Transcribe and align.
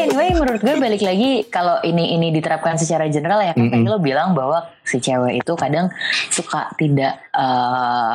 anyway 0.00 0.30
menurut 0.30 0.58
gue 0.58 0.74
balik 0.74 1.00
lagi 1.00 1.30
kalau 1.46 1.78
ini 1.80 2.12
ini 2.12 2.30
diterapkan 2.30 2.74
secara 2.74 3.06
general 3.06 3.40
ya 3.40 3.50
kan 3.50 3.64
Mm-mm. 3.64 3.74
tadi 3.74 3.86
lo 3.86 3.98
bilang 3.98 4.32
bahwa 4.32 4.58
si 4.82 4.98
cewek 4.98 5.38
itu 5.38 5.52
kadang 5.54 5.90
suka 6.28 6.70
tidak 6.74 7.18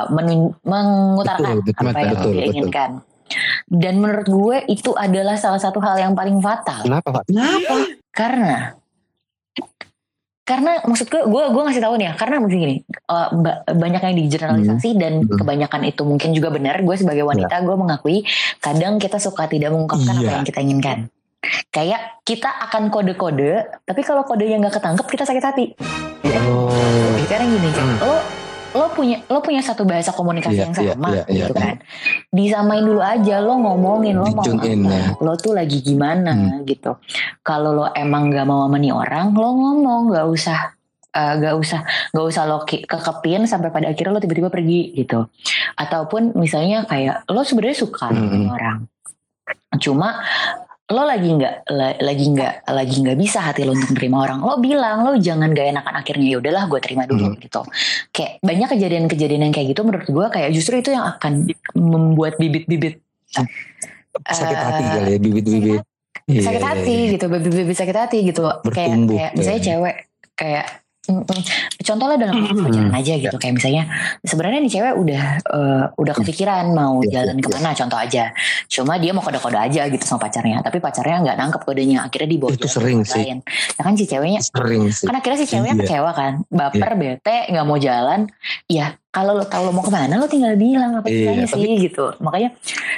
menun- 0.10 0.56
mengutarakan 0.62 1.60
Betul, 1.60 1.68
betul, 1.68 1.86
apa 1.86 2.00
yang 2.00 2.12
betul, 2.12 2.30
dia 2.30 2.38
betul. 2.38 2.50
inginkan. 2.50 2.90
Dan 3.66 3.94
menurut 3.98 4.28
gue 4.28 4.58
itu 4.68 4.92
adalah 4.94 5.34
salah 5.36 5.58
satu 5.58 5.80
hal 5.80 5.98
yang 5.98 6.14
paling 6.14 6.38
fatal 6.38 6.82
Kenapa 6.82 7.10
Pak? 7.12 7.24
Kenapa? 7.26 7.76
karena 8.12 8.54
karena 10.44 10.84
maksud 10.84 11.08
gue 11.08 11.24
gue 11.24 11.44
gue 11.50 11.62
ngasih 11.64 11.80
tahu 11.80 11.96
nih 11.96 12.06
ya 12.06 12.14
karena 12.14 12.36
mungkin 12.38 12.58
gini 12.60 12.76
ba- 13.08 13.64
banyak 13.64 14.02
yang 14.04 14.16
digeneralisasi 14.20 14.90
dan 14.94 15.24
Hmm. 15.24 15.40
kebanyakan 15.40 15.82
itu 15.88 16.04
mungkin 16.04 16.36
juga 16.36 16.52
benar 16.52 16.84
gue 16.84 16.94
sebagai 16.94 17.24
wanita 17.24 17.64
gue 17.64 17.72
mengakui 17.74 18.28
kadang 18.60 19.00
kita 19.00 19.18
suka 19.18 19.48
tidak 19.48 19.72
mengungkapkan 19.72 20.14
apa 20.14 20.20
Iya. 20.22 20.34
yang 20.36 20.44
kita 20.44 20.60
inginkan 20.60 20.98
kayak 21.70 22.00
kita 22.22 22.48
akan 22.68 22.88
kode-kode 22.88 23.54
tapi 23.84 24.02
kalau 24.02 24.24
kodenya 24.24 24.60
nggak 24.60 24.76
ketangkep 24.78 25.06
kita 25.08 25.24
sakit 25.24 25.44
hati 25.44 25.66
Oh. 26.24 26.72
sekarang 27.20 27.52
gini 27.52 27.70
Hmm. 27.70 28.00
lo 28.00 28.16
lo 28.74 28.86
punya 28.90 29.22
lo 29.28 29.38
punya 29.38 29.62
satu 29.62 29.84
bahasa 29.84 30.10
komunikasi 30.10 30.56
Iya, 30.56 30.64
yang 30.64 30.74
iya, 30.74 30.92
sama 30.92 31.08
iya, 31.12 31.24
iya, 31.28 31.46
gitu 31.46 31.54
kan 31.54 31.76
disamain 32.30 32.82
dulu 32.82 33.00
aja 33.00 33.36
lo 33.38 33.54
ngomongin 33.56 34.18
lo 34.18 34.26
mau 34.28 34.42
in, 34.42 34.82
apa 34.82 34.90
ya. 34.90 35.08
lo 35.20 35.34
tuh 35.36 35.54
lagi 35.54 35.78
gimana 35.80 36.32
Hmm. 36.34 36.66
gitu 36.66 36.98
kalau 37.42 37.70
lo 37.72 37.86
emang 37.94 38.28
nggak 38.28 38.44
mau 38.44 38.66
sama 38.66 38.78
nih 38.78 38.90
orang 38.90 39.30
lo 39.32 39.50
ngomong 39.52 40.02
nggak 40.10 40.26
usah 40.26 40.74
eh, 41.12 41.34
nggak 41.38 41.56
usah 41.56 41.80
nggak 42.10 42.26
usah 42.26 42.44
lo 42.44 42.58
kekepin 42.66 43.46
sampai 43.46 43.70
pada 43.70 43.88
akhirnya 43.88 44.10
lo 44.10 44.24
tiba-tiba 44.24 44.50
pergi 44.50 44.96
gitu 44.96 45.22
ataupun 45.76 46.34
misalnya 46.34 46.82
kayak 46.84 47.30
lo 47.30 47.46
sebenarnya 47.46 47.78
suka 47.78 48.10
sama 48.10 48.18
Hmm. 48.18 48.42
nih 48.42 48.50
orang 48.50 48.78
cuma 49.78 50.18
lo 50.86 51.04
lagi 51.04 51.32
nggak 51.32 51.56
la- 51.70 51.96
lagi 51.98 52.26
nggak 52.28 52.54
lagi 52.68 52.96
nggak 53.00 53.16
bisa 53.16 53.40
hati 53.40 53.64
lo 53.64 53.72
untuk 53.72 53.96
menerima 53.96 54.18
orang 54.20 54.40
lo 54.40 54.56
bilang 54.58 54.98
lo 55.02 55.16
jangan 55.16 55.50
gak 55.50 55.72
enakan 55.72 55.96
akhirnya 55.96 56.28
ya 56.28 56.38
udahlah 56.38 56.68
gue 56.68 56.80
terima 56.80 57.04
dulu 57.06 57.32
Hmm. 57.32 57.40
gitu 57.40 57.62
kayak 58.12 58.32
banyak 58.40 58.68
kejadian-kejadian 58.70 59.42
yang 59.42 59.54
kayak 59.54 59.72
gitu 59.72 59.82
menurut 59.82 60.06
gue 60.06 60.26
kayak 60.30 60.50
justru 60.52 60.78
itu 60.78 60.92
yang 60.92 61.08
akan 61.08 61.48
membuat 61.74 62.36
bibit-bibit 62.36 63.00
Sakit 64.24 64.54
Eh, 64.54 64.62
hati 64.62 64.84
kali 64.86 65.10
ya 65.10 65.18
bibit-bibit. 65.18 65.82
Iya, 66.24 66.42
sakit 66.46 66.62
iya, 66.62 66.70
hati 66.70 66.94
iya. 66.94 67.12
gitu 67.18 67.26
bibit-bibit 67.28 67.74
sakit 67.74 67.98
hati 67.98 68.18
gitu 68.24 68.42
kayak 68.46 68.62
Bertumbuh, 68.62 69.18
kayak 69.18 69.32
misalnya 69.34 69.58
ya. 69.58 69.66
cewek 69.66 69.96
kayak 70.34 70.66
mm, 71.04 71.22
mm. 71.22 71.42
contohnya 71.82 72.18
dalam 72.18 72.34
konteks 72.38 72.62
pacaran 72.64 72.94
aja 72.94 73.14
gitu. 73.18 73.36
Kayak 73.36 73.54
misalnya 73.56 73.84
sebenarnya 74.20 74.60
nih 74.60 74.72
cewek 74.72 74.94
udah 74.96 75.24
eh, 75.44 75.84
udah 75.94 76.14
kepikiran 76.16 76.66
mau 76.70 77.00
Iya, 77.02 77.12
jalan 77.22 77.36
iya, 77.36 77.44
ke 77.44 77.50
mana 77.52 77.70
contoh 77.74 78.00
aja. 78.00 78.24
Cuma 78.66 78.94
dia 78.96 79.12
mau 79.12 79.20
kode-kode 79.20 79.56
aja 79.56 79.82
gitu 79.86 80.04
sama 80.04 80.20
pacarnya. 80.24 80.60
Tapi 80.60 80.78
pacarnya 80.78 81.18
nggak 81.22 81.38
nangkep 81.38 81.62
kodenya. 81.62 81.98
Akhirnya 82.04 82.30
dibawa 82.30 82.52
Itu 82.52 82.68
sering 82.68 83.04
sih. 83.04 83.20
lain. 83.22 83.38
Nah 83.44 83.84
kan 83.84 83.94
si 83.94 84.06
ceweknya 84.06 84.42
Sering 84.42 84.84
sih. 84.90 85.06
kan 85.06 85.16
akhirnya 85.16 85.38
si 85.38 85.46
ceweknya 85.46 85.76
Iya. 85.76 85.82
kecewa 85.84 86.12
kan. 86.12 86.34
Baper 86.48 86.92
bete 86.96 87.38
nggak 87.50 87.66
mau 87.66 87.78
jalan. 87.78 88.26
Ya 88.66 88.96
kalau 89.10 89.36
lo 89.36 89.46
tahu 89.46 89.70
lo 89.70 89.72
mau 89.72 89.84
ke 89.84 89.92
mana 89.92 90.18
lo 90.18 90.26
tinggal 90.26 90.56
bilang 90.56 90.98
apa 90.98 91.06
tapi- 91.06 91.46
sih 91.46 91.78
gitu. 91.84 92.18
Makanya 92.18 92.50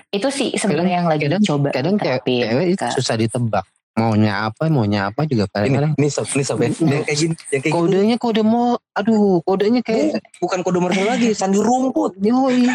itu 0.10 0.28
sih 0.30 0.50
sebenarnya 0.54 1.02
yang 1.02 1.08
lagi 1.08 1.28
kadang- 1.28 1.44
coba 1.44 1.68
kadang 1.72 1.96
cewek, 1.98 2.78
ke- 2.78 2.94
susah 2.94 3.18
ditebak 3.18 3.66
maunya 3.96 4.44
apa 4.46 4.68
maunya 4.68 5.08
apa 5.08 5.24
juga 5.24 5.48
Ini, 5.48 5.52
kadang-kadang 5.72 5.92
ini 5.96 6.08
sob, 6.10 6.28
ini 6.30 6.44
sob 6.44 6.60
ya. 6.60 6.68
Yang 6.68 6.76
kayak 6.76 7.16
gini, 7.16 7.32
yang 7.32 7.40
kayak 7.48 7.64
gini. 7.64 7.72
kodenya 7.72 8.16
kode 8.20 8.42
mau 8.44 8.68
aduh 8.92 9.40
kodenya 9.42 9.80
kayak 9.80 10.20
bukan 10.38 10.60
kode 10.62 10.80
martel 10.80 11.08
lagi, 11.08 11.32
sandu 11.32 11.64
rumput. 11.64 12.20
yoi 12.20 12.68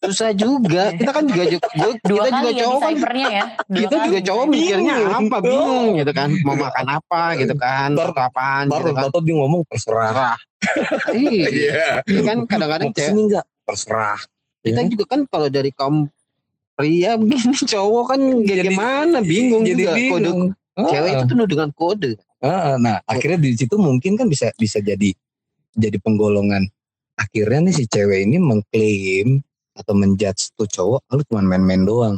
susah 0.00 0.30
juga 0.32 0.90
kita 0.92 1.10
kan 1.10 1.24
juga 1.24 1.44
juga 1.48 1.66
gua- 1.68 1.98
dua 2.00 2.22
kita 2.24 2.30
juga 2.36 2.50
ya 2.50 2.62
cowok 2.62 2.78
kan 2.80 2.94
ya 3.12 3.42
Dua 3.62 3.78
kita 3.80 3.90
kali 3.92 4.06
juga 4.06 4.20
cowok 4.22 4.44
mikirnya 4.48 4.94
apa 5.08 5.36
bingung 5.40 5.86
gitu 5.96 6.12
kan 6.12 6.28
mau 6.42 6.54
makan 6.56 6.86
apa 6.92 7.22
gitu 7.36 7.54
kan 7.54 7.88
atau 7.92 8.12
apaan 8.12 8.64
Baru 8.66 8.78
gitu 8.80 8.90
kan 8.92 9.02
tato 9.04 9.18
dia 9.20 9.34
ngomong 9.34 9.62
terserah. 9.66 10.34
iya 11.12 12.02
Itu 12.02 12.22
kan 12.22 12.36
kadang-kadang 12.46 12.90
cewek? 12.92 13.42
Terserah. 13.62 14.18
kita 14.62 14.80
juga 14.86 15.04
kan 15.08 15.20
kalau 15.26 15.50
dari 15.50 15.70
kaum 15.70 16.06
pria 16.76 17.14
begini 17.14 17.56
cowok 17.58 18.04
kan 18.08 18.20
Jadi- 18.42 18.68
gimana 18.68 19.18
bingung 19.20 19.62
Jadi 19.62 19.76
juga 19.78 19.92
kode 19.92 20.00
bingung. 20.00 20.40
cewek 20.74 21.10
itu 21.12 21.24
penuh 21.26 21.46
dengan 21.46 21.70
kode 21.72 22.10
Ah, 22.38 22.74
nah, 22.74 22.98
akhirnya 23.04 23.38
di 23.38 23.54
situ 23.54 23.78
mungkin 23.78 24.18
kan 24.18 24.26
bisa 24.26 24.50
bisa 24.56 24.82
jadi 24.82 25.14
jadi 25.72 25.94
penggolongan. 25.96 26.66
Akhirnya 27.14 27.62
nih 27.62 27.74
si 27.74 27.84
cewek 27.86 28.26
ini 28.26 28.36
mengklaim 28.36 29.38
atau 29.72 29.94
menjudge 29.94 30.50
tuh 30.52 30.66
cowok, 30.66 31.06
"Ah, 31.06 31.14
lu 31.14 31.22
cuma 31.22 31.40
main-main 31.40 31.80
doang 31.80 32.16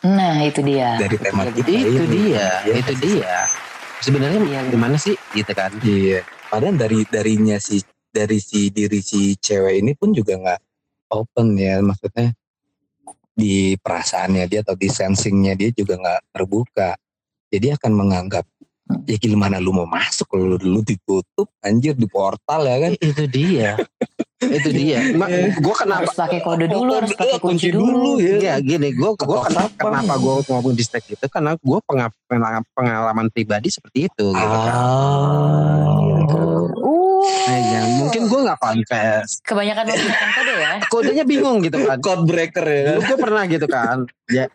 nah 0.00 0.40
itu 0.40 0.64
dia 0.64 0.96
dari 0.96 1.16
tema 1.20 1.44
kita 1.46 1.68
itu 1.68 2.00
ini. 2.00 2.32
dia 2.32 2.48
Iya. 2.64 2.72
itu 2.80 2.92
dia 3.04 3.36
sebenarnya 4.00 4.40
Iya, 4.40 4.60
gimana 4.72 4.96
sih 4.96 5.12
gitu 5.30 5.52
kan 5.52 5.68
Iya. 5.80 6.24
Padahal 6.48 6.74
dari 6.74 7.04
darinya 7.04 7.60
si 7.60 7.84
dari 8.08 8.40
si 8.40 8.72
diri 8.72 8.98
si 8.98 9.36
cewek 9.36 9.76
ini 9.76 9.92
pun 9.92 10.10
juga 10.10 10.34
nggak 10.34 10.60
open 11.12 11.52
ya, 11.54 11.78
maksudnya 11.78 12.32
di 13.34 13.74
perasaannya 13.78 14.44
dia 14.50 14.60
atau 14.60 14.76
di 14.76 14.88
sensingnya 14.90 15.54
dia 15.56 15.70
juga 15.72 15.96
nggak 15.96 16.20
terbuka. 16.34 16.96
Jadi 17.50 17.74
akan 17.74 17.92
menganggap 17.94 18.44
ya 19.06 19.16
gimana 19.18 19.62
lu 19.62 19.70
mau 19.70 19.86
masuk 19.86 20.26
kalau 20.26 20.58
lu 20.58 20.82
ditutup 20.82 21.46
anjir 21.62 21.94
di 21.94 22.06
portal 22.10 22.66
ya 22.66 22.76
kan? 22.88 22.92
Itu 22.98 23.24
dia. 23.30 23.78
Itu 24.40 24.72
dia. 24.72 25.14
Ma, 25.14 25.28
gue 25.52 25.74
kenapa 25.76 26.08
harus 26.08 26.14
pakai 26.16 26.40
kode 26.40 26.66
dulu 26.66 26.90
harus 26.96 27.12
pakai 27.12 27.38
kunci, 27.38 27.68
Kunci 27.68 27.76
dulu, 27.76 28.16
dulu, 28.16 28.40
ya. 28.40 28.56
Gini 28.58 28.88
gue 28.96 29.10
gua 29.14 29.44
Ketok 29.44 29.46
kenapa, 29.52 29.74
kenapa 29.78 30.12
gue 30.16 30.34
ngomong 30.48 30.74
di 30.74 30.82
stack 30.82 31.04
itu? 31.12 31.26
Karena 31.28 31.52
gue 31.60 31.78
pengalaman, 31.84 32.64
pengalaman 32.72 33.26
pribadi 33.28 33.68
seperti 33.68 34.08
itu 34.08 34.26
gitu 34.32 34.56
kan. 34.56 34.72
ah 34.72 35.98
uh 36.00 36.19
Nah, 37.20 37.58
ya, 37.60 37.80
mungkin 37.96 38.22
gue 38.24 38.40
nggak 38.42 38.58
confess. 38.58 39.28
Kebanyakan 39.42 39.84
menggunakan 39.86 40.28
kode 40.32 40.52
ya? 40.54 40.72
Kodenya 40.92 41.24
bingung 41.24 41.58
gitu 41.60 41.78
kan. 41.80 41.96
Code 41.98 42.24
breaker 42.24 42.64
ya. 42.64 42.82
Dulu 42.90 43.00
gue 43.04 43.18
pernah 43.18 43.42
gitu 43.44 43.66
kan. 43.66 43.96
Ya. 44.26 44.46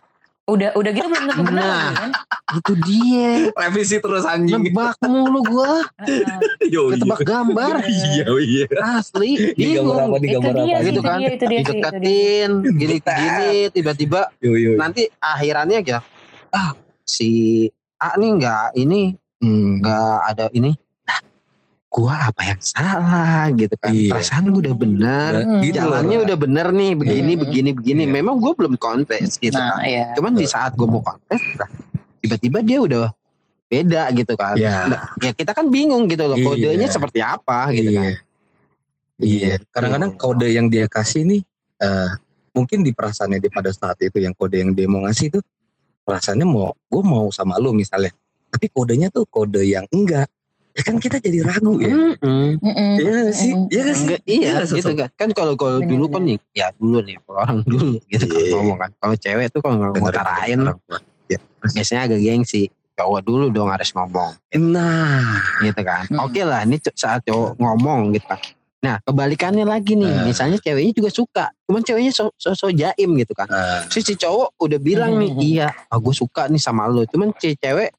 Udah 0.46 0.70
udah 0.74 0.92
gitu 0.92 1.08
belum 1.08 1.26
tentu 1.26 1.42
benar 1.44 1.66
Nah. 1.66 1.90
kan? 1.92 2.10
itu 2.56 2.74
dia. 2.80 3.50
Revisi 3.52 3.98
terus 3.98 4.24
anjing. 4.24 4.62
Nebak 4.62 5.02
mulu 5.02 5.42
gue 5.42 5.74
Heeh. 6.06 6.38
yo 6.74 6.90
ketebak 6.92 7.22
gambar. 7.24 7.82
Iya 7.82 8.30
iya. 8.40 8.66
Asli 8.94 9.32
di 9.52 9.74
gambar 9.74 10.06
apa 10.06 10.18
bingung 10.18 10.22
di 10.22 10.28
itu 10.28 10.36
gambar 10.36 10.54
dia 10.56 10.62
apa 10.72 10.84
gitu 10.84 10.92
itu 10.92 11.02
kan. 11.02 11.18
dia, 11.18 11.28
itu 11.28 11.46
dia 11.46 11.58
sih, 11.58 11.62
itu 11.64 11.74
dia. 11.74 11.90
dideketin 11.90 12.50
gini 12.76 12.96
gini 13.02 13.50
tiba-tiba 13.70 14.22
yo 14.38 14.54
yo 14.54 14.72
nanti 14.76 15.10
akhirannya 15.16 15.78
aja. 15.82 15.98
Ah 16.50 16.78
si 17.04 17.66
A 17.98 18.14
nih 18.16 18.30
nggak 18.36 18.66
ini 18.76 19.18
Hmm. 19.36 19.78
nggak 19.78 20.18
ada 20.32 20.46
ini 20.52 20.74
gua 21.96 22.28
apa 22.28 22.42
yang 22.44 22.60
salah 22.60 23.48
gitu 23.56 23.72
kan 23.80 23.96
Iya. 23.96 24.12
perasaan 24.12 24.52
gua 24.52 24.60
udah 24.68 24.76
benar 24.76 25.32
Hmm. 25.40 25.64
Gitu 25.64 25.80
jalannya 25.80 26.18
loh. 26.20 26.26
udah 26.28 26.38
bener 26.38 26.68
nih 26.76 26.92
begini 26.92 27.32
Hmm. 27.32 27.42
begini 27.48 27.70
begini 27.72 28.04
Iya. 28.04 28.12
memang 28.12 28.36
gua 28.36 28.52
belum 28.52 28.76
kontes 28.76 29.40
gitu 29.40 29.56
nah 29.56 29.80
kan 29.80 29.88
iya 29.88 30.12
cuman 30.12 30.36
di 30.36 30.44
saat 30.44 30.76
gua 30.76 30.92
mau 30.92 31.00
kontes 31.00 31.40
lah, 31.56 31.70
tiba-tiba 32.20 32.60
dia 32.60 32.80
udah 32.84 33.08
beda 33.66 34.04
gitu 34.12 34.34
kan 34.36 34.60
Ya. 34.60 34.92
Nah, 34.92 35.02
ya 35.24 35.32
kita 35.32 35.56
kan 35.56 35.72
bingung 35.72 36.04
gitu 36.06 36.28
loh 36.28 36.36
Iya. 36.36 36.46
kodenya 36.46 36.88
seperti 36.92 37.20
apa 37.24 37.72
gitu 37.72 37.90
iya. 37.90 38.02
kan 38.04 38.14
Iya. 39.16 39.54
Kadang-kadang 39.72 40.12
kode 40.20 40.48
yang 40.52 40.68
dia 40.68 40.92
kasih 40.92 41.24
nih 41.24 41.42
eh 41.80 42.12
mungkin 42.52 42.84
di 42.84 42.92
perasaannya 42.92 43.40
dia 43.40 43.52
pada 43.52 43.72
saat 43.72 43.96
itu 44.00 44.20
yang 44.20 44.36
kode 44.36 44.60
yang 44.60 44.76
dia 44.76 44.88
mau 44.88 45.04
ngasih 45.08 45.32
itu 45.32 45.40
perasaannya 46.04 46.44
mau 46.44 46.76
gue 46.76 47.04
mau 47.04 47.32
sama 47.32 47.56
lu 47.56 47.72
misalnya. 47.72 48.12
Tapi 48.52 48.68
kodenya 48.68 49.08
tuh 49.08 49.24
kode 49.24 49.64
yang 49.64 49.88
enggak. 49.88 50.28
Ya 50.76 50.82
kan 50.84 51.00
kita 51.00 51.18
jadi 51.18 51.40
ragu 51.42 51.80
ya. 51.80 51.88
Mm-mm. 51.88 52.60
Mm-mm. 52.60 52.92
Iya 53.00 53.12
nggak 53.16 53.32
sih? 53.34 53.52
Iya 53.66 53.80
nggak 53.80 53.96
sih? 53.96 54.04
Enggak, 54.04 54.22
iya 54.26 54.36
Iya, 54.36 54.56
gitu 54.66 54.76
sosok. 54.84 54.96
kan. 55.00 55.10
Kan 55.16 55.30
kalau 55.32 55.54
kalau 55.56 55.80
dulu 55.80 56.06
kan 56.12 56.22
nih, 56.22 56.36
ya 56.52 56.68
dulu 56.76 57.00
nih 57.00 57.16
kalau 57.24 57.40
orang 57.40 57.58
dulu 57.64 57.88
gitu 58.06 58.26
kan 58.26 58.36
Iya. 58.38 58.52
ngomong 58.54 58.78
kan. 58.78 58.90
Kalau 58.94 59.16
cewek 59.16 59.48
tuh 59.50 59.60
kalau 59.60 59.76
orang 59.80 59.96
tua. 59.96 61.00
Ya. 61.26 61.40
biasanya 61.66 62.02
agak 62.06 62.20
gengsi. 62.20 62.64
Cowok 62.94 63.22
dulu 63.22 63.46
dong 63.50 63.68
harus 63.68 63.92
ngomong 63.92 64.36
Nah, 64.54 65.36
gitu 65.60 65.82
kan. 65.82 66.08
Hmm. 66.08 66.22
Oke 66.22 66.44
lah 66.44 66.64
ini 66.64 66.76
saat 66.94 67.24
cowok 67.24 67.56
ngomong 67.56 68.12
gitu 68.12 68.24
kan. 68.26 68.40
Nah 68.80 68.96
kebalikannya 69.02 69.66
lagi 69.66 69.96
nih, 69.96 70.08
Eh. 70.08 70.24
misalnya 70.24 70.56
ceweknya 70.58 70.94
juga 70.94 71.10
suka, 71.10 71.46
cuman 71.66 71.82
ceweknya 71.82 72.14
so, 72.14 72.30
so, 72.36 72.54
so 72.54 72.70
jaim 72.70 73.18
gitu 73.18 73.34
kan. 73.34 73.50
eh, 73.50 73.82
Si, 73.90 74.00
si 74.00 74.14
cowok 74.14 74.54
udah 74.56 74.78
bilang 74.78 75.18
nih, 75.18 75.28
Hmm. 75.28 75.42
iya, 75.42 75.68
ah, 75.90 75.98
gue 75.98 76.14
suka 76.14 76.46
nih 76.46 76.62
sama 76.62 76.86
lo, 76.86 77.02
cuman 77.04 77.34
si 77.36 77.58
cewek 77.58 77.90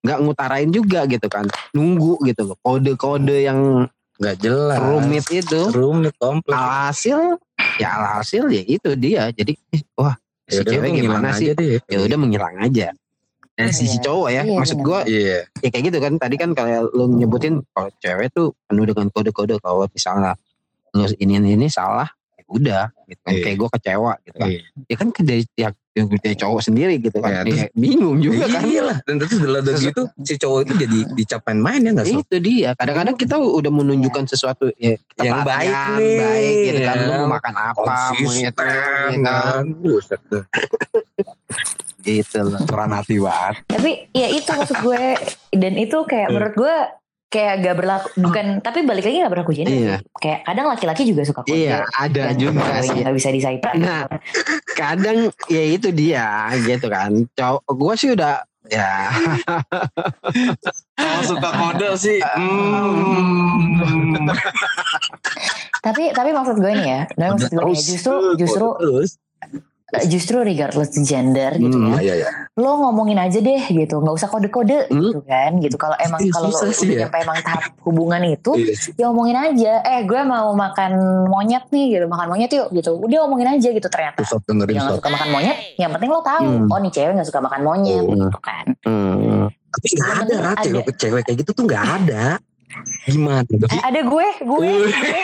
nggak 0.00 0.18
ngutarain 0.20 0.68
juga 0.68 1.04
gitu 1.04 1.26
kan, 1.26 1.44
nunggu 1.70 2.18
gitu 2.22 2.42
loh, 2.44 2.56
kode-kode 2.58 3.38
yang 3.40 3.86
nggak 4.14 4.36
jelas. 4.38 4.78
rumit 4.78 5.24
itu. 5.28 5.60
Rumit 5.68 6.14
kompleks. 6.16 6.54
alhasil 6.54 7.18
ya 7.74 7.88
alhasil 7.90 8.44
ya 8.48 8.62
itu 8.62 8.90
dia 8.94 9.30
jadi 9.30 9.54
eh, 9.70 9.82
wah 9.94 10.12
si 10.44 10.60
Ya 10.60 10.66
cewek 10.68 10.90
gimana 10.94 11.32
sih 11.32 11.54
ya 11.84 11.98
udah 11.98 12.18
menghilang 12.18 12.58
aja 12.58 12.92
dan 13.52 13.68
si, 13.68 13.86
si 13.86 13.96
Iya. 13.96 14.02
cowok 14.02 14.28
ya 14.28 14.42
Iya, 14.42 14.52
maksud 14.54 14.78
gua 14.78 15.00
Iya. 15.02 15.38
ya 15.56 15.68
kayak 15.70 15.84
gitu 15.88 15.98
kan 15.98 16.12
tadi 16.16 16.36
kan 16.36 16.50
kalau 16.52 16.84
lu 16.88 17.04
nyebutin 17.14 17.62
kalau 17.70 17.88
cewek 17.96 18.28
tuh 18.30 18.52
penuh 18.62 18.84
dengan 18.84 19.06
kode-kode 19.08 19.56
kalau 19.58 19.86
misalnya 19.88 20.36
lu 20.90 21.08
ini 21.14 21.38
ini 21.38 21.66
salah 21.66 22.04
ya 22.34 22.42
udah 22.46 22.84
gitu 23.06 23.20
kan 23.22 23.32
Iya. 23.32 23.42
kayak 23.42 23.56
gua 23.56 23.68
kecewa 23.70 24.12
gitu 24.20 24.36
kan 24.36 24.48
Iya. 24.48 24.60
ya 24.84 24.96
kan 24.96 25.08
ke- 25.08 25.24
dari 25.24 25.42
tiap 25.48 25.72
yang 25.92 26.08
punya 26.08 26.32
cowok 26.34 26.60
sendiri 26.62 26.94
gitu 26.96 27.14
Ya, 27.14 27.22
kan. 27.22 27.44
terus- 27.44 27.58
Ya, 27.58 27.66
bingung 27.74 28.16
juga 28.18 28.44
kan. 28.46 28.64
Iya 28.64 28.82
lah. 28.82 28.96
Dan 29.04 29.14
terus 29.16 29.32
udah 29.34 29.60
Terus- 29.62 29.84
gitu 29.84 30.02
si 30.18 30.34
cowok 30.36 30.58
itu 30.64 30.72
jadi 30.80 30.98
dicapain 31.18 31.58
main 31.58 31.78
ya 31.78 31.90
nggak 31.92 32.06
sob? 32.08 32.20
Itu 32.22 32.36
dia. 32.38 32.70
Kadang-kadang 32.72 33.14
kita 33.14 33.36
udah 33.36 33.68
menunjukkan 33.70 34.24
sesuatu 34.26 34.72
ya, 34.74 34.96
kita 34.96 35.20
Yang 35.22 35.38
baik 35.42 35.68
perhatian, 35.68 35.98
nih, 35.98 36.16
baik 36.18 36.54
gitu 36.64 36.80
kan. 36.82 36.96
Lu 36.96 37.04
ya. 37.04 37.16
mau 37.18 37.28
makan 37.30 37.54
apa, 37.54 37.80
mau 37.82 37.92
itu, 38.10 38.24
Konsisten 38.24 38.40
ya 38.40 38.50
kan. 38.50 39.10
kan. 39.20 39.64
Buset 39.76 40.20
tuh. 40.26 40.42
Gitu 42.02 42.38
loh. 42.40 42.60
Peran 42.64 42.90
hati 42.90 43.16
banget. 43.16 43.54
Tapi 43.68 43.90
ya 44.10 44.26
itu 44.28 44.48
maksud 44.48 44.78
gue 44.80 45.04
dan 45.52 45.72
itu 45.76 45.98
kayak 46.02 46.26
Iya. 46.26 46.34
menurut 46.34 46.54
gue 46.56 46.76
kayak 47.32 47.64
gak 47.64 47.76
berlaku 47.80 48.08
bukan 48.20 48.60
tapi 48.60 48.84
balik 48.84 49.08
lagi 49.08 49.24
gak 49.24 49.32
berlaku 49.32 49.50
gender 49.56 49.72
Iya. 49.72 49.96
Kayak 50.20 50.40
kadang 50.44 50.66
laki-laki 50.68 51.02
juga 51.08 51.22
suka 51.24 51.40
kode. 51.42 51.56
Iya, 51.56 51.88
ada 51.96 52.36
juga 52.36 52.84
sih. 52.84 53.00
nggak 53.00 53.14
bisa 53.16 53.28
decipher. 53.32 53.72
Nah, 53.80 54.04
kadang 54.76 55.32
ya 55.48 55.62
itu 55.64 55.88
dia 55.88 56.52
gitu 56.60 56.86
kan. 56.92 57.10
Cowok 57.32 57.72
gue 57.72 57.94
sih 57.96 58.10
udah 58.12 58.44
ya 58.68 59.10
Kalau 60.94 61.22
suka 61.24 61.48
kode 61.50 61.88
sih. 61.96 62.20
Hmm. 63.82 64.28
tapi 65.82 66.14
tapi 66.14 66.30
maksud 66.30 66.62
gue 66.62 66.72
nih 66.78 66.86
ya, 66.86 67.00
nah, 67.18 67.34
maksud 67.34 67.50
gue 67.50 67.64
nih 67.66 67.74
ya, 67.74 67.82
justru 67.82 68.14
justru 68.38 68.66
terus. 68.78 69.10
Justru 70.02 70.40
regardless 70.40 70.88
gender 70.98 71.52
gitu 71.54 71.72
Hmm. 71.72 71.92
ya. 71.92 72.00
Iya 72.00 72.14
iya. 72.18 72.28
Lo 72.54 72.76
ngomongin 72.78 73.16
aja 73.18 73.38
deh 73.38 73.62
gitu, 73.66 73.96
nggak 73.96 74.14
usah 74.14 74.26
kode-kode 74.26 74.88
Hmm. 74.88 75.00
gitu 75.02 75.20
kan 75.22 75.50
gitu. 75.56 75.76
Kalau 75.76 75.96
emang 75.96 76.20
kalau 76.26 76.48
lo 76.48 76.56
udah 76.56 76.72
ya. 76.72 76.98
nyampe 77.04 77.16
emang 77.18 77.36
tahap 77.40 77.62
hubungan 77.82 78.20
itu, 78.22 78.52
Iya 78.54 78.72
ya 78.94 79.04
omongin 79.06 79.36
aja. 79.36 79.72
Eh 79.82 80.00
gue 80.02 80.20
mau 80.22 80.52
makan 80.52 80.92
monyet 81.26 81.68
nih 81.68 81.86
gitu, 81.92 82.04
makan 82.06 82.26
monyet 82.28 82.50
yuk 82.50 82.68
gitu. 82.70 82.96
Udah 82.96 83.18
omongin 83.22 83.48
aja 83.50 83.68
gitu 83.68 83.84
ternyata. 83.86 84.24
Sob 84.24 84.40
dengerin 84.42 84.74
Yang 84.74 84.96
suka 84.96 85.08
makan 85.08 85.28
monyet, 85.30 85.56
yang 85.76 85.90
penting 85.90 86.08
lo 86.08 86.20
tahu. 86.20 86.44
Hmm. 86.46 86.68
Oh 86.68 86.78
nih 86.78 86.90
cewek 86.90 87.12
gak 87.14 87.28
suka 87.28 87.40
makan 87.40 87.60
monyet 87.62 88.00
Oh. 88.00 88.12
gitu 88.12 88.40
kan. 88.40 88.64
hmm, 88.82 89.44
Tapi 89.72 89.86
nggak 89.90 90.10
ada 90.18 90.34
ada. 90.50 90.62
cewek 90.62 90.84
cewek 90.94 91.22
kayak 91.24 91.36
gitu 91.40 91.50
tuh 91.52 91.64
nggak 91.64 91.84
ada. 92.00 92.24
Gimana? 93.06 93.42
tuh? 93.46 93.58
Eh, 93.66 93.82
ada 93.82 94.00
gue, 94.02 94.28
gue, 94.42 94.68
gue, 94.88 95.20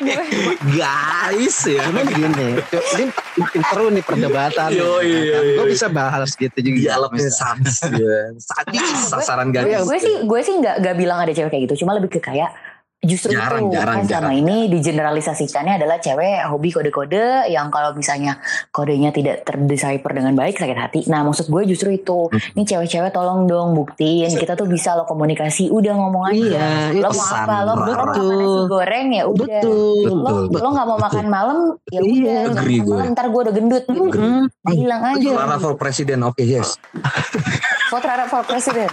gue. 0.00 0.54
Guys 0.74 1.58
ya. 1.66 1.82
cuman 1.88 2.06
gini, 2.10 2.48
ini 2.96 3.04
makin 3.38 3.62
seru 3.66 3.86
nih 3.90 4.04
perdebatan. 4.04 4.68
Yo, 4.72 5.02
iya, 5.02 5.18
iya, 5.22 5.38
Gue 5.58 5.66
iya. 5.66 5.72
bisa 5.74 5.86
bahas 5.90 6.30
gitu 6.34 6.58
juga. 6.58 6.78
Dialognya 6.78 7.28
Bisa. 7.28 7.54
sadis 7.54 7.78
ya. 7.90 8.18
Sadis 8.38 8.86
sasaran 9.10 9.50
gue, 9.50 9.60
gadis. 9.62 9.84
gue 9.86 9.98
sih 9.98 10.14
gue 10.24 10.40
sih 10.44 10.54
nggak 10.58 10.76
nggak 10.84 10.96
bilang 10.96 11.18
ada 11.22 11.32
cewek 11.32 11.50
kayak 11.50 11.62
gitu 11.70 11.84
cuma 11.84 11.96
lebih 11.96 12.10
ke 12.12 12.20
kayak 12.22 12.50
justru 12.98 13.30
Jarang, 13.30 13.70
itu 13.70 13.78
jarang, 13.78 14.02
kan 14.02 14.10
selama 14.10 14.34
jarang. 14.34 14.42
ini 14.42 14.56
digeneralisasikannya 14.74 15.74
adalah 15.78 16.02
cewek 16.02 16.50
hobi 16.50 16.74
kode-kode 16.74 17.46
yang 17.46 17.70
kalau 17.70 17.94
misalnya 17.94 18.42
kodenya 18.74 19.14
tidak 19.14 19.46
terdecipher 19.46 20.10
dengan 20.10 20.34
baik 20.34 20.58
sakit 20.58 20.74
hati. 20.78 21.00
Nah 21.06 21.22
maksud 21.22 21.46
gue 21.46 21.62
justru 21.70 21.94
itu. 21.94 22.26
Hmm. 22.26 22.58
ini 22.58 22.66
cewek-cewek 22.66 23.14
tolong 23.14 23.46
dong 23.46 23.78
buktiin 23.78 24.34
kita 24.34 24.58
tuh 24.58 24.66
bisa 24.66 24.98
lo 24.98 25.06
komunikasi. 25.06 25.70
Udah 25.70 25.94
ngomong 25.94 26.34
aja 26.34 26.58
Iya, 26.90 26.98
lo 26.98 27.10
mau 27.14 27.28
apa? 27.30 27.56
Lo, 27.62 27.72
mau 27.78 27.86
makan 27.86 28.22
nasi 28.26 28.58
goreng? 28.66 29.06
Ya 29.14 29.24
udah. 29.30 29.46
Betul. 29.46 30.10
lo 30.10 30.30
Betul, 30.50 30.58
lo 30.58 30.68
nggak 30.74 30.86
mau 30.90 30.98
makan 30.98 31.26
malam? 31.30 31.58
Ya 31.94 32.00
Iya, 32.02 32.36
udah. 32.50 32.62
Malam, 32.66 33.06
ntar 33.14 33.26
gue 33.30 33.40
udah 33.46 33.54
gendut. 33.54 33.84
Hmm, 33.86 34.50
bilang 34.66 35.02
aja. 35.06 35.30
Rara 35.38 35.56
for 35.62 35.78
presiden. 35.78 36.26
Oke, 36.26 36.42
yes. 36.42 36.74
vote 37.88 38.04
Rara 38.04 38.24
for 38.24 38.42
president 38.42 38.92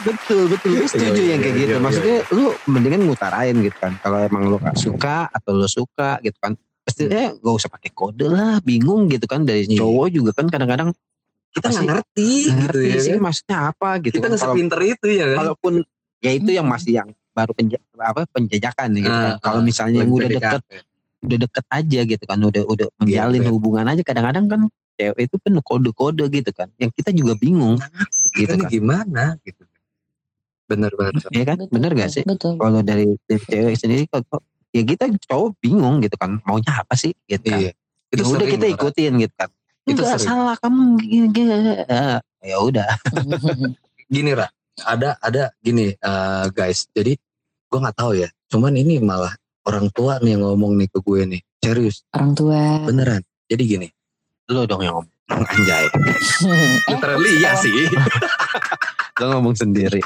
betul 0.00 0.46
betul 0.48 0.70
gue 0.74 0.86
setuju 0.86 1.14
Iya, 1.16 1.28
yang 1.28 1.40
kayak 1.40 1.52
iya, 1.52 1.60
gitu 1.60 1.72
iya, 1.72 1.80
maksudnya 1.80 2.16
lu 2.30 2.44
mendingan 2.66 3.02
ngutarain 3.04 3.56
gitu 3.56 3.76
kan 3.76 3.92
kalau 3.98 4.18
emang 4.20 4.42
lu 4.44 4.56
gak 4.58 4.76
suka 4.76 5.26
atau 5.28 5.50
lu 5.52 5.66
suka 5.66 6.18
gitu 6.20 6.36
kan 6.36 6.52
pastinya 6.80 7.30
gak 7.32 7.54
usah 7.54 7.68
pakai 7.68 7.90
kode 7.90 8.26
lah 8.26 8.58
bingung 8.60 9.06
gitu 9.06 9.24
kan 9.24 9.42
dari 9.42 9.64
Iya. 9.64 9.78
cowok 9.78 10.06
juga 10.08 10.30
kan 10.32 10.46
kadang-kadang 10.46 10.90
Kita 11.48 11.64
nggak 11.64 11.80
Pasti 11.80 11.88
ngerti 11.88 12.30
gitu 12.44 12.58
ngerti 12.60 12.86
ya. 12.86 12.98
sih 12.98 13.10
kan? 13.10 13.20
maksudnya 13.22 13.56
apa 13.66 13.88
gitu 13.98 14.14
Kita 14.14 14.20
kan. 14.20 14.30
nggak 14.30 14.42
sepinter 14.44 14.80
itu 14.84 15.06
ya 15.08 15.24
kan. 15.26 15.36
kalaupun 15.38 15.72
ya 16.18 16.30
itu 16.30 16.50
yang 16.50 16.66
masih 16.66 16.92
yang 16.94 17.08
baru 17.30 17.52
penja, 17.54 17.78
apa 17.96 18.20
penjajakan 18.28 18.88
gitu 18.94 19.08
kan. 19.08 19.30
Ah, 19.30 19.36
kalau 19.38 19.60
ah, 19.60 19.64
misalnya 19.64 20.02
yang 20.02 20.10
udah 20.10 20.28
deket 20.28 20.62
udah 21.18 21.38
deket 21.40 21.64
aja 21.68 22.00
gitu 22.04 22.24
kan 22.24 22.38
udah 22.38 22.62
udah 22.64 22.86
menjalin 22.96 23.40
Gitu. 23.40 23.50
hubungan 23.50 23.86
aja 23.86 24.02
kadang-kadang 24.02 24.44
kan 24.46 24.60
cewek 24.98 25.30
itu 25.30 25.36
penuh 25.38 25.62
kode-kode 25.62 26.26
gitu 26.28 26.50
kan 26.50 26.66
yang 26.76 26.90
kita 26.90 27.14
juga 27.14 27.38
bingung 27.38 27.78
gitu 28.34 28.58
kan 28.58 28.66
gimana 28.66 29.24
gitu. 29.46 29.62
Bener-bener. 30.68 31.16
Iya 31.32 31.44
kan 31.48 31.56
Betul, 31.64 31.72
bener 31.72 31.90
gak 31.96 32.10
sih 32.12 32.22
betul 32.26 32.60
kalau 32.60 32.84
dari, 32.84 33.06
dari 33.24 33.40
cewek 33.40 33.76
sendiri 33.78 34.04
kok 34.04 34.26
ya 34.68 34.82
kita 34.84 35.08
cowok 35.24 35.56
bingung 35.64 36.04
gitu 36.04 36.12
kan 36.20 36.36
maunya 36.44 36.84
apa 36.84 36.92
sih 36.92 37.16
gitu 37.24 37.48
kan 37.48 37.60
Iya. 37.64 37.72
ya 38.12 38.22
udah 38.24 38.44
kita 38.44 38.66
banget. 38.68 38.76
ikutin 38.76 39.12
gitu 39.22 39.34
kan 39.38 39.50
Itu 39.88 40.04
Enggak 40.04 40.20
salah 40.20 40.56
kamu 40.60 40.80
gini, 41.00 41.26
gini. 41.32 41.54
Ah, 41.88 42.20
ya 42.44 42.60
udah 42.60 42.84
Gini 44.12 44.32
Ra, 44.32 44.48
ada 44.84 45.16
ada 45.20 45.52
gini 45.60 45.92
eh, 45.92 46.44
guys. 46.52 46.88
Jadi 46.92 47.16
gue 47.68 47.78
nggak 47.80 47.96
tahu 47.96 48.16
ya. 48.16 48.28
Cuman 48.48 48.72
ini 48.72 49.00
malah 49.00 49.32
orang 49.64 49.88
tua 49.92 50.16
nih 50.20 50.36
yang 50.36 50.44
ngomong 50.48 50.76
nih 50.76 50.88
ke 50.88 51.00
gue 51.00 51.20
nih. 51.28 51.40
Serius, 51.60 52.04
orang 52.16 52.32
tua 52.32 52.84
beneran. 52.84 53.20
Jadi 53.48 53.62
gini, 53.64 53.88
lo 54.48 54.64
dong 54.64 54.80
yang 54.80 54.96
ngomong 54.96 55.12
anjay. 55.46 55.84
Literally 56.88 57.32
ya 57.38 57.52
sih. 57.54 57.84
lo 59.18 59.24
ngomong 59.34 59.52
sendiri 59.52 59.98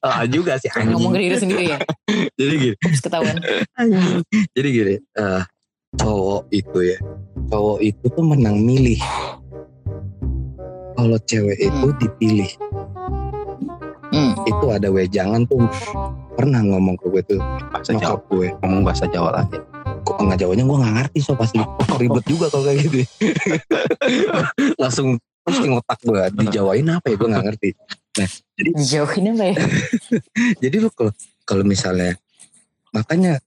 Ah, 0.00 0.22
juga 0.24 0.54
sih 0.56 0.70
anjing. 0.70 0.94
ngomong 0.94 1.12
ke 1.12 1.20
diri 1.20 1.36
sendiri 1.36 1.64
ya 1.66 1.78
Jadi 2.38 2.54
gini, 2.56 2.76
Ups, 2.80 3.00
ketahuan 3.00 3.36
jadi 4.52 4.68
gini. 4.70 4.94
eh, 4.98 5.42
cowok 5.92 6.46
itu 6.48 6.78
ya, 6.84 6.98
cowok 7.48 7.78
itu 7.80 8.04
tuh 8.08 8.24
menang 8.24 8.56
milih. 8.58 8.98
Kalau 10.92 11.18
cewek 11.20 11.58
itu 11.58 11.86
Hmm. 11.86 11.98
dipilih, 11.98 12.50
Hmm. 14.08 14.32
itu 14.42 14.66
ada 14.68 14.88
wejangan 14.88 15.42
tuh 15.44 15.66
pernah 16.32 16.62
ngomong 16.62 16.94
ke 16.96 17.06
gue 17.08 17.22
tuh 17.28 17.40
bahasa 17.68 17.92
Jawa 17.92 18.18
gue 18.26 18.48
ngomong 18.56 18.82
bahasa 18.82 19.04
Jawa 19.06 19.30
lagi 19.36 19.58
kok 20.02 20.18
nggak 20.18 20.38
jawabnya 20.38 20.64
gue 20.64 20.78
nggak 20.78 20.94
ngerti 20.96 21.18
so 21.18 21.32
pasti 21.34 21.58
ribet 22.00 22.24
juga 22.24 22.46
kalau 22.48 22.64
kayak 22.64 22.78
gitu 22.82 22.96
langsung 24.82 25.08
pasti 25.42 25.66
ngotak 25.66 25.98
gue 26.00 26.22
dijawain 26.38 26.86
apa 26.88 27.06
ya 27.06 27.16
gue 27.16 27.28
nggak 27.28 27.46
ngerti 27.46 27.70
Dijauhin 28.54 29.32
apa 29.32 29.44
ya? 29.48 29.54
jadi 30.60 30.76
lu 30.78 30.92
kalau 30.92 31.10
kalau 31.42 31.64
misalnya 31.64 32.12
makanya 32.92 33.40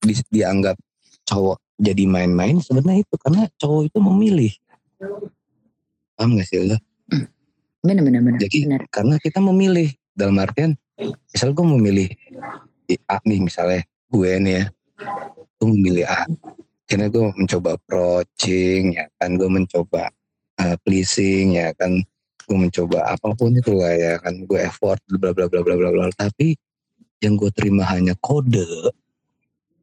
di- 0.00 0.24
dianggap 0.32 0.80
cowok 1.22 1.60
jadi 1.76 2.08
main-main 2.08 2.56
sebenarnya 2.58 3.04
itu 3.04 3.14
karena 3.14 3.46
cowok 3.54 3.82
itu 3.86 3.98
memilih 4.00 4.52
paham 6.14 6.34
gak 6.34 6.48
sih 6.48 6.64
lo 6.64 6.78
Bener 7.78 8.02
bener 8.02 8.20
bener. 8.20 8.40
Jadi- 8.40 8.64
bener. 8.64 8.82
karena 8.88 9.14
kita 9.20 9.38
memilih 9.38 9.86
dalam 10.10 10.34
artian 10.36 10.74
misal 11.30 11.52
gue 11.52 11.62
memilih 11.68 12.08
A 13.06 13.20
nih 13.22 13.38
misalnya 13.38 13.84
gue 14.08 14.30
nih 14.40 14.54
ya 14.56 14.64
gue 15.58 15.66
memilih 15.68 16.06
A 16.06 16.26
karena 16.88 17.06
gue 17.12 17.20
mencoba 17.36 17.76
approaching 17.76 18.96
ya 18.96 19.06
kan. 19.20 19.36
Gue 19.36 19.48
mencoba 19.50 20.08
uh, 20.58 20.76
pleasing 20.82 21.60
ya 21.60 21.70
kan. 21.76 22.00
Gue 22.48 22.56
mencoba 22.56 23.12
apa 23.12 23.36
pun 23.36 23.52
itu 23.52 23.76
lah 23.76 23.92
ya 23.92 24.14
kan. 24.18 24.34
Gue 24.48 24.64
effort 24.64 24.98
bla 25.06 25.30
bla 25.36 25.46
bla 25.46 25.60
bla 25.62 25.74
bla 25.76 25.90
bla. 25.92 26.08
Tapi 26.16 26.56
yang 27.20 27.36
gue 27.36 27.50
terima 27.52 27.82
hanya 27.90 28.14
kode 28.18 28.64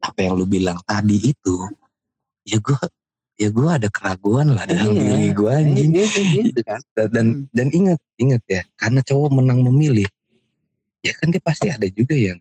apa 0.00 0.18
yang 0.24 0.38
lu 0.38 0.46
bilang 0.46 0.78
tadi 0.86 1.32
itu 1.34 1.56
ya 2.46 2.56
gue 2.62 2.78
ya 3.36 3.48
gue 3.52 3.68
ada 3.68 3.88
keraguan 3.92 4.54
lah 4.56 4.64
dalam 4.64 4.96
Iya. 4.96 5.02
diri 5.12 5.28
gue 5.36 5.50
anjing. 5.52 5.90
Gitu 5.94 6.60
kan 6.64 6.80
dan 6.96 7.06
dan, 7.12 7.26
Hmm. 7.26 7.42
dan 7.52 7.68
ingat 7.74 7.98
ingat 8.16 8.42
ya 8.48 8.62
karena 8.80 9.00
cowok 9.04 9.30
menang 9.36 9.60
memilih 9.66 10.08
ya 11.04 11.12
kan 11.20 11.28
dia 11.30 11.42
pasti 11.44 11.68
ada 11.70 11.86
juga 11.92 12.16
yang 12.16 12.38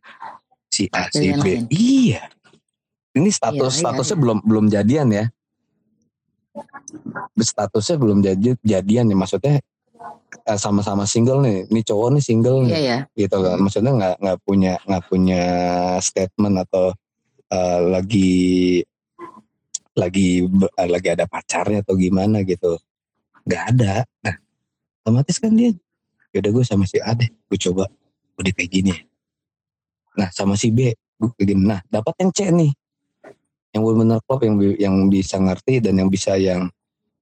si 0.71 0.87
A 0.89 1.05
si 1.13 1.29
B. 1.37 1.67
iya 1.69 2.25
ini 3.15 3.29
status 3.31 3.79
Iya, 3.79 3.79
iya, 3.79 3.83
statusnya 3.83 4.17
belum 4.19 4.37
belum 4.43 4.65
jadian 4.69 5.07
ya? 5.11 5.25
Statusnya 7.35 7.95
belum 7.99 8.19
jadi 8.23 8.49
jadian 8.63 9.05
nih 9.11 9.17
maksudnya 9.17 9.55
eh, 10.45 10.59
sama-sama 10.59 11.07
single 11.07 11.43
nih. 11.43 11.67
Ini 11.71 11.81
cowok 11.83 12.09
nih 12.19 12.23
single 12.23 12.57
nih. 12.67 12.73
Iya 12.75 12.81
ya. 12.83 12.97
gitu 13.15 13.37
kan. 13.39 13.57
Maksudnya 13.59 13.91
nggak 13.95 14.15
nggak 14.19 14.39
punya 14.43 14.73
nggak 14.83 15.03
punya 15.07 15.43
statement 16.03 16.55
atau 16.67 16.91
eh, 17.51 17.79
lagi 17.87 18.33
lagi 19.95 20.43
eh, 20.51 20.89
lagi 20.91 21.07
ada 21.07 21.25
pacarnya 21.25 21.81
atau 21.81 21.95
gimana 21.95 22.43
gitu. 22.43 22.75
Nggak 23.47 23.63
ada. 23.75 23.93
Nah 24.23 24.35
otomatis 25.05 25.37
kan 25.37 25.53
dia 25.53 25.69
yaudah 26.33 26.49
gue 26.49 26.65
sama 26.65 26.89
si 26.89 26.97
A 26.97 27.13
deh 27.13 27.29
gue 27.29 27.59
coba 27.61 27.85
udah 28.41 28.51
kayak 28.57 28.73
gini 28.73 28.93
nah 30.17 30.33
sama 30.33 30.57
si 30.57 30.73
B 30.73 30.91
gue 30.91 31.29
kayak 31.37 31.53
gini 31.53 31.61
nah 31.61 31.77
dapat 31.87 32.17
yang 32.25 32.33
C 32.33 32.49
nih 32.49 32.73
yang 33.75 33.83
benar 33.83 34.23
klop 34.23 34.41
yang 34.47 34.55
yang 34.79 34.95
bisa 35.11 35.35
ngerti 35.35 35.83
dan 35.83 35.99
yang 35.99 36.07
bisa 36.07 36.39
yang 36.39 36.71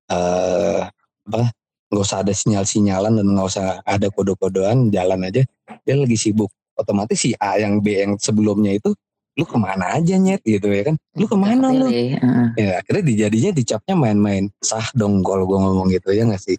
eh 0.07 0.85
apa 1.25 1.49
nggak 1.89 2.03
usah 2.05 2.21
ada 2.21 2.33
sinyal-sinyalan 2.33 3.17
dan 3.17 3.25
nggak 3.25 3.47
usah 3.49 3.81
ada 3.81 4.07
kode-kodean 4.13 4.93
jalan 4.93 5.25
aja 5.25 5.41
dia 5.81 5.93
lagi 5.97 6.13
sibuk 6.13 6.53
otomatis 6.77 7.17
si 7.17 7.33
A 7.37 7.57
yang 7.57 7.81
B 7.81 7.97
yang 7.97 8.13
sebelumnya 8.17 8.73
itu 8.73 8.93
lu 9.33 9.49
ke 9.49 9.57
mana 9.57 9.97
aja 9.97 10.13
nyet 10.13 10.45
gitu 10.45 10.69
ya 10.69 10.93
kan 10.93 10.95
lu 11.17 11.25
ke 11.25 11.33
mana 11.33 11.73
lu 11.73 11.89
heeh. 11.89 12.17
ya 12.53 12.81
akhirnya 12.81 13.01
dijadinya 13.01 13.51
dicapnya 13.53 13.95
main-main 13.97 14.45
sah 14.61 14.85
dong 14.93 15.25
kalau 15.25 15.49
gue 15.49 15.57
ngomong 15.57 15.89
gitu 15.89 16.13
ya 16.13 16.29
gak 16.29 16.37
sih 16.37 16.57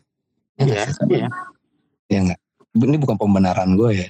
ya 0.59 0.63
nggak 0.67 0.79
Iya, 0.79 0.87
sih? 0.91 1.07
iya. 1.15 1.29
ya 2.11 2.19
nggak 2.31 2.39
ini 2.83 2.99
bukan 2.99 3.15
pembenaran 3.15 3.79
gue 3.79 3.91
ya 3.95 4.09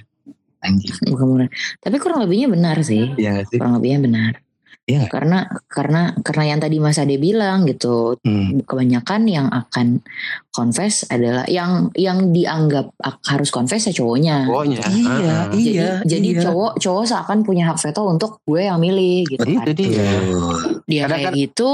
anjing 0.65 0.97
Bukan 1.13 1.25
benar. 1.37 1.49
Tapi 1.77 1.95
kurang 2.01 2.25
lebihnya 2.25 2.49
benar 2.49 2.77
sih. 2.81 3.13
ya 3.21 3.37
gak 3.37 3.53
sih 3.53 3.57
Kurang 3.61 3.77
lebihnya 3.77 3.99
benar. 4.01 4.31
Iya? 4.85 5.09
Karena 5.09 5.49
karena 5.65 6.13
karena 6.21 6.43
yang 6.45 6.59
tadi 6.61 6.77
Mas 6.77 7.01
Ade 7.01 7.17
bilang 7.17 7.65
gitu, 7.65 8.21
Hmm. 8.21 8.61
kebanyakan 8.61 9.21
yang 9.25 9.47
akan 9.49 10.05
confess 10.49 11.09
adalah 11.09 11.49
yang 11.49 11.89
yang 11.97 12.29
dianggap 12.29 12.93
harus 13.25 13.49
confess 13.49 13.89
ya 13.89 13.93
cowoknya. 13.93 14.45
Pokoknya. 14.45 14.85
Iya, 14.85 15.09
Heeh. 15.09 15.41
jadi 15.49 15.71
iya, 15.73 15.89
jadi 16.05 16.29
iya. 16.31 16.41
cowok 16.45 16.71
cowok 16.77 17.03
seakan 17.03 17.39
punya 17.41 17.65
hak 17.67 17.81
veto 17.81 18.05
untuk 18.05 18.37
gue 18.43 18.61
yang 18.61 18.77
milih 18.77 19.25
gitu 19.25 19.41
Itu 19.43 19.57
kan. 19.57 19.73
dia. 19.73 20.05
Tuh. 20.21 20.53
Dia 20.85 21.01
kayak 21.01 21.09
Kadang-kadang- 21.09 21.35
gitu 21.35 21.71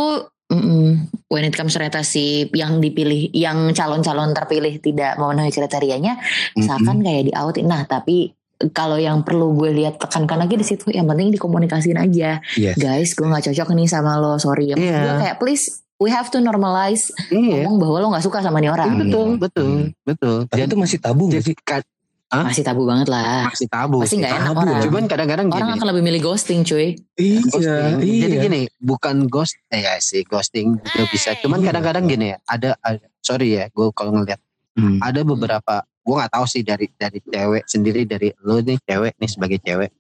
mm-mm, 0.48 0.88
when 1.28 1.44
it 1.44 1.52
comes 1.52 1.72
ternyata 1.72 2.00
si 2.02 2.48
yang 2.50 2.80
dipilih 2.80 3.32
yang 3.32 3.72
calon-calon 3.72 4.32
terpilih 4.32 4.80
tidak 4.80 5.16
memenuhi 5.16 5.48
kriterianya 5.48 6.20
seakan 6.54 7.00
kayak 7.00 7.28
di 7.28 7.34
outin 7.34 7.68
nah 7.68 7.84
tapi 7.84 8.32
kalau 8.70 8.96
yang 8.96 9.22
perlu 9.22 9.54
gue 9.54 9.74
lihat 9.74 9.98
tekankan 9.98 10.38
lagi 10.38 10.54
di 10.54 10.64
situ 10.64 10.88
yang 10.88 11.06
penting 11.06 11.30
dikomunikasiin 11.32 11.98
aja 11.98 12.38
Yes. 12.54 12.78
guys 12.78 13.10
gue 13.12 13.26
nggak 13.26 13.50
cocok 13.50 13.68
nih 13.72 13.88
sama 13.88 14.16
lo 14.16 14.38
sorry 14.38 14.70
ya 14.70 14.76
Iya. 14.76 14.98
gue 15.00 15.14
kayak 15.20 15.38
please 15.38 15.66
we 15.98 16.08
have 16.08 16.28
to 16.28 16.38
normalize 16.38 17.10
Iya. 17.28 17.64
ngomong 17.64 17.78
bahwa 17.78 17.98
lo 17.98 18.08
nggak 18.10 18.22
suka 18.24 18.40
sama 18.40 18.58
nih 18.58 18.70
orang 18.70 18.90
Iya, 18.92 19.00
betul, 19.02 19.26
Hmm. 19.28 19.40
betul, 19.40 19.66
Hmm. 19.68 19.86
betul. 20.04 20.36
Tapi 20.46 20.56
Jadi 20.56 20.68
itu 20.68 20.78
masih 20.78 21.00
tabu 21.00 21.24
gak 21.28 21.42
sih? 21.42 21.56
ka- 21.58 21.90
masih 22.32 22.64
tabu 22.64 22.88
banget 22.88 23.08
lah 23.08 23.44
masih 23.46 23.68
tabu. 23.68 24.00
pasti 24.00 24.10
sih. 24.10 24.18
nggak 24.18 24.32
enak 24.34 24.48
tabu, 24.48 24.64
orang 24.64 24.82
Cuman 24.82 25.04
kadang-kadang 25.04 25.48
orang 25.50 25.68
gini. 25.68 25.76
akan 25.76 25.88
lebih 25.92 26.04
milih 26.06 26.22
ghosting 26.24 26.64
cuy 26.64 26.96
Iya, 27.14 27.44
ghosting. 27.44 27.94
iya. 28.00 28.24
Jadi 28.24 28.36
gini, 28.40 28.62
bukan 28.80 29.28
ghost, 29.28 29.60
eh 29.68 29.82
ya 29.82 30.00
sih 30.00 30.24
ghosting 30.24 30.80
juga 30.80 31.04
bisa. 31.08 31.36
Cuman 31.36 31.60
Iya. 31.60 31.68
kadang-kadang 31.68 32.08
gini 32.08 32.32
ya, 32.32 32.38
ada, 32.46 32.80
ada 32.80 33.04
sorry 33.20 33.52
ya, 33.54 33.68
gue 33.68 33.84
kalau 33.92 34.16
ngeliat 34.16 34.40
Hmm. 34.72 35.04
ada 35.04 35.20
beberapa, 35.22 35.84
gue 36.02 36.16
nggak 36.18 36.34
tahu 36.34 36.46
sih 36.50 36.66
dari 36.66 36.90
dari 36.98 37.22
cewek 37.22 37.64
sendiri 37.70 38.10
dari 38.10 38.34
lo 38.42 38.58
nih 38.58 38.78
cewek 38.82 39.14
nih 39.22 39.30
sebagai 39.30 39.60
cewek, 39.62 39.92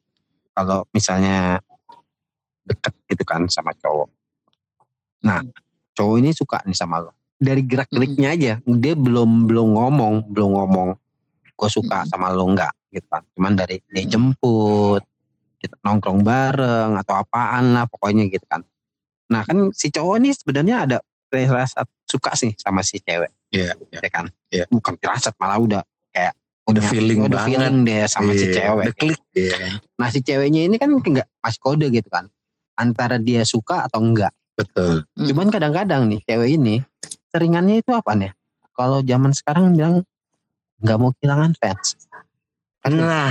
kalau 0.58 0.86
misalnya 0.92 1.62
deket 2.66 2.94
gitu 3.10 3.24
kan 3.26 3.46
sama 3.50 3.74
cowok. 3.78 4.10
Nah, 5.22 5.46
cowok 5.94 6.16
ini 6.18 6.32
suka 6.34 6.62
nih 6.66 6.78
sama 6.78 7.06
lo. 7.06 7.14
Dari 7.42 7.62
gerak 7.66 7.90
geriknya 7.90 8.34
aja, 8.34 8.54
dia 8.62 8.94
belum 8.94 9.50
belum 9.50 9.68
ngomong, 9.78 10.30
belum 10.30 10.50
ngomong, 10.58 10.90
gue 11.58 11.70
suka 11.70 12.06
Mm. 12.06 12.10
sama 12.10 12.28
lo 12.34 12.46
enggak 12.50 12.74
gitu 12.94 13.06
kan. 13.10 13.22
Cuman 13.38 13.54
dari 13.58 13.82
dia 13.90 14.06
jemput, 14.06 15.02
kita 15.62 15.78
nongkrong 15.86 16.26
bareng 16.26 16.98
atau 16.98 17.14
apaan 17.22 17.78
lah 17.78 17.86
pokoknya 17.86 18.26
gitu 18.30 18.46
kan. 18.50 18.66
Nah 19.30 19.46
kan 19.46 19.70
si 19.74 19.94
cowok 19.94 20.16
ini 20.22 20.30
sebenarnya 20.34 20.76
ada 20.90 20.98
rasa 21.32 21.88
suka 22.04 22.36
sih 22.36 22.52
sama 22.60 22.84
si 22.84 23.00
cewek, 23.00 23.32
Iya, 23.56 23.72
ya 23.90 24.10
kan? 24.12 24.28
Iya. 24.52 24.68
Bukan 24.68 25.00
firasat 25.00 25.32
malah 25.40 25.58
udah 25.62 25.82
kayak 26.12 26.34
Udah 26.62 26.84
feeling 26.88 27.26
udah 27.26 27.42
banget. 27.42 27.48
feeling 27.58 27.76
deh 27.84 28.00
sama 28.06 28.32
si 28.32 28.46
Iya, 28.46 28.54
cewek. 28.54 28.86
Udah 28.86 28.96
klik. 28.96 29.20
Iya. 29.34 29.56
Nah 29.98 30.08
si 30.08 30.20
ceweknya 30.22 30.62
ini 30.64 30.76
kan 30.78 30.90
enggak 30.94 31.28
pas 31.38 31.56
kode 31.56 31.90
gitu 31.90 32.08
kan. 32.08 32.30
Antara 32.76 33.18
dia 33.18 33.42
suka 33.44 33.88
atau 33.88 34.00
enggak. 34.00 34.32
Betul. 34.54 35.04
Hmm. 35.12 35.26
Cuman 35.26 35.48
kadang-kadang 35.50 36.06
nih 36.08 36.22
cewek 36.22 36.56
ini 36.56 36.86
seringannya 37.28 37.82
itu 37.82 37.92
apa 37.92 38.14
nih? 38.14 38.32
Kalau 38.72 39.02
zaman 39.02 39.32
sekarang 39.32 39.74
bilang 39.74 40.06
nggak 40.80 40.98
mau 40.98 41.12
kehilangan 41.14 41.54
fans. 41.56 41.98
Nah, 42.84 43.30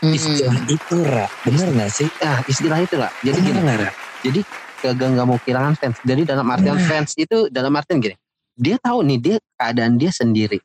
Mm-mm. 0.00 0.16
istilah 0.16 0.56
itu, 0.64 0.96
Ra. 1.04 1.28
Bener 1.44 1.68
gak 1.74 1.92
sih? 1.92 2.08
Nah 2.18 2.40
istilah 2.44 2.78
itu 2.80 2.96
lah. 2.96 3.12
Jadi 3.20 3.38
gini, 3.40 3.60
nggak, 3.60 3.76
Ra? 3.76 3.90
jadi 4.20 4.40
kagak 4.80 5.08
nggak 5.12 5.26
mau 5.26 5.36
kehilangan 5.36 5.74
fans. 5.76 5.96
Jadi 6.00 6.22
dalam 6.24 6.48
artian 6.48 6.76
Nah. 6.76 6.86
fans 6.86 7.12
itu 7.14 7.52
dalam 7.52 7.72
artian 7.74 8.00
gini. 8.00 8.16
Dia 8.56 8.76
tahu 8.76 9.04
nih 9.04 9.18
dia 9.18 9.36
keadaan 9.54 9.96
dia 9.96 10.08
sendiri. 10.08 10.56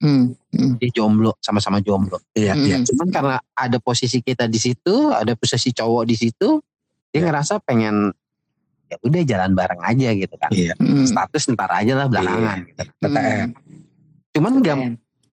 Mm, 0.00 0.32
mm, 0.32 0.72
Dia 0.80 0.90
jomblo 0.96 1.36
sama-sama 1.44 1.84
jomblo. 1.84 2.16
Iya, 2.32 2.56
mm. 2.56 2.64
iya. 2.64 2.76
Cuman 2.88 3.08
karena 3.12 3.36
ada 3.52 3.76
posisi 3.76 4.24
kita 4.24 4.48
di 4.48 4.56
situ, 4.56 5.12
ada 5.12 5.36
posisi 5.36 5.76
cowok 5.76 6.04
di 6.08 6.16
situ, 6.16 6.56
dia 7.12 7.20
Iya. 7.20 7.28
ngerasa 7.28 7.60
pengen 7.60 8.08
ya 8.90 8.96
udah 9.06 9.22
jalan 9.22 9.52
bareng 9.54 9.80
aja 9.84 10.08
gitu 10.16 10.34
kan. 10.40 10.50
Iya. 10.50 10.72
mm. 10.80 11.04
Status 11.04 11.52
ntar 11.52 11.70
aja 11.76 11.92
lah 11.94 12.06
belakangan. 12.08 12.56
gitu. 12.64 12.82
PTM. 12.96 13.48
Cuman 14.32 14.52
nggak 14.64 14.76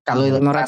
kalau 0.07 0.23
Lara, 0.39 0.63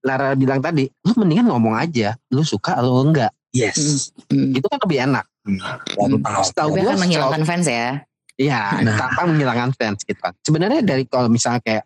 Lara 0.00 0.28
bilang 0.32 0.60
tadi, 0.64 0.88
lu 1.04 1.12
mendingan 1.20 1.52
ngomong 1.52 1.76
aja, 1.76 2.16
lu 2.32 2.40
suka 2.40 2.80
lu 2.80 2.96
enggak. 3.04 3.32
Yes. 3.52 4.08
Mm. 4.32 4.56
Itu 4.56 4.66
kan 4.68 4.78
lebih 4.84 4.98
enak. 5.10 5.24
Hmm. 5.44 5.56
tahu. 5.96 6.44
Setahu 6.44 6.68
Tapi 6.76 6.80
gua 6.84 6.92
akan 6.92 7.00
menghilangkan 7.00 7.42
fans 7.48 7.66
ya. 7.68 8.04
Iya, 8.40 8.60
Nah. 8.84 8.96
tanpa 8.96 9.28
menghilangkan 9.28 9.70
fans 9.76 10.00
gitu 10.04 10.16
kan. 10.16 10.32
Sebenarnya 10.40 10.80
dari 10.80 11.04
kalau 11.04 11.28
misalnya 11.28 11.60
kayak 11.60 11.84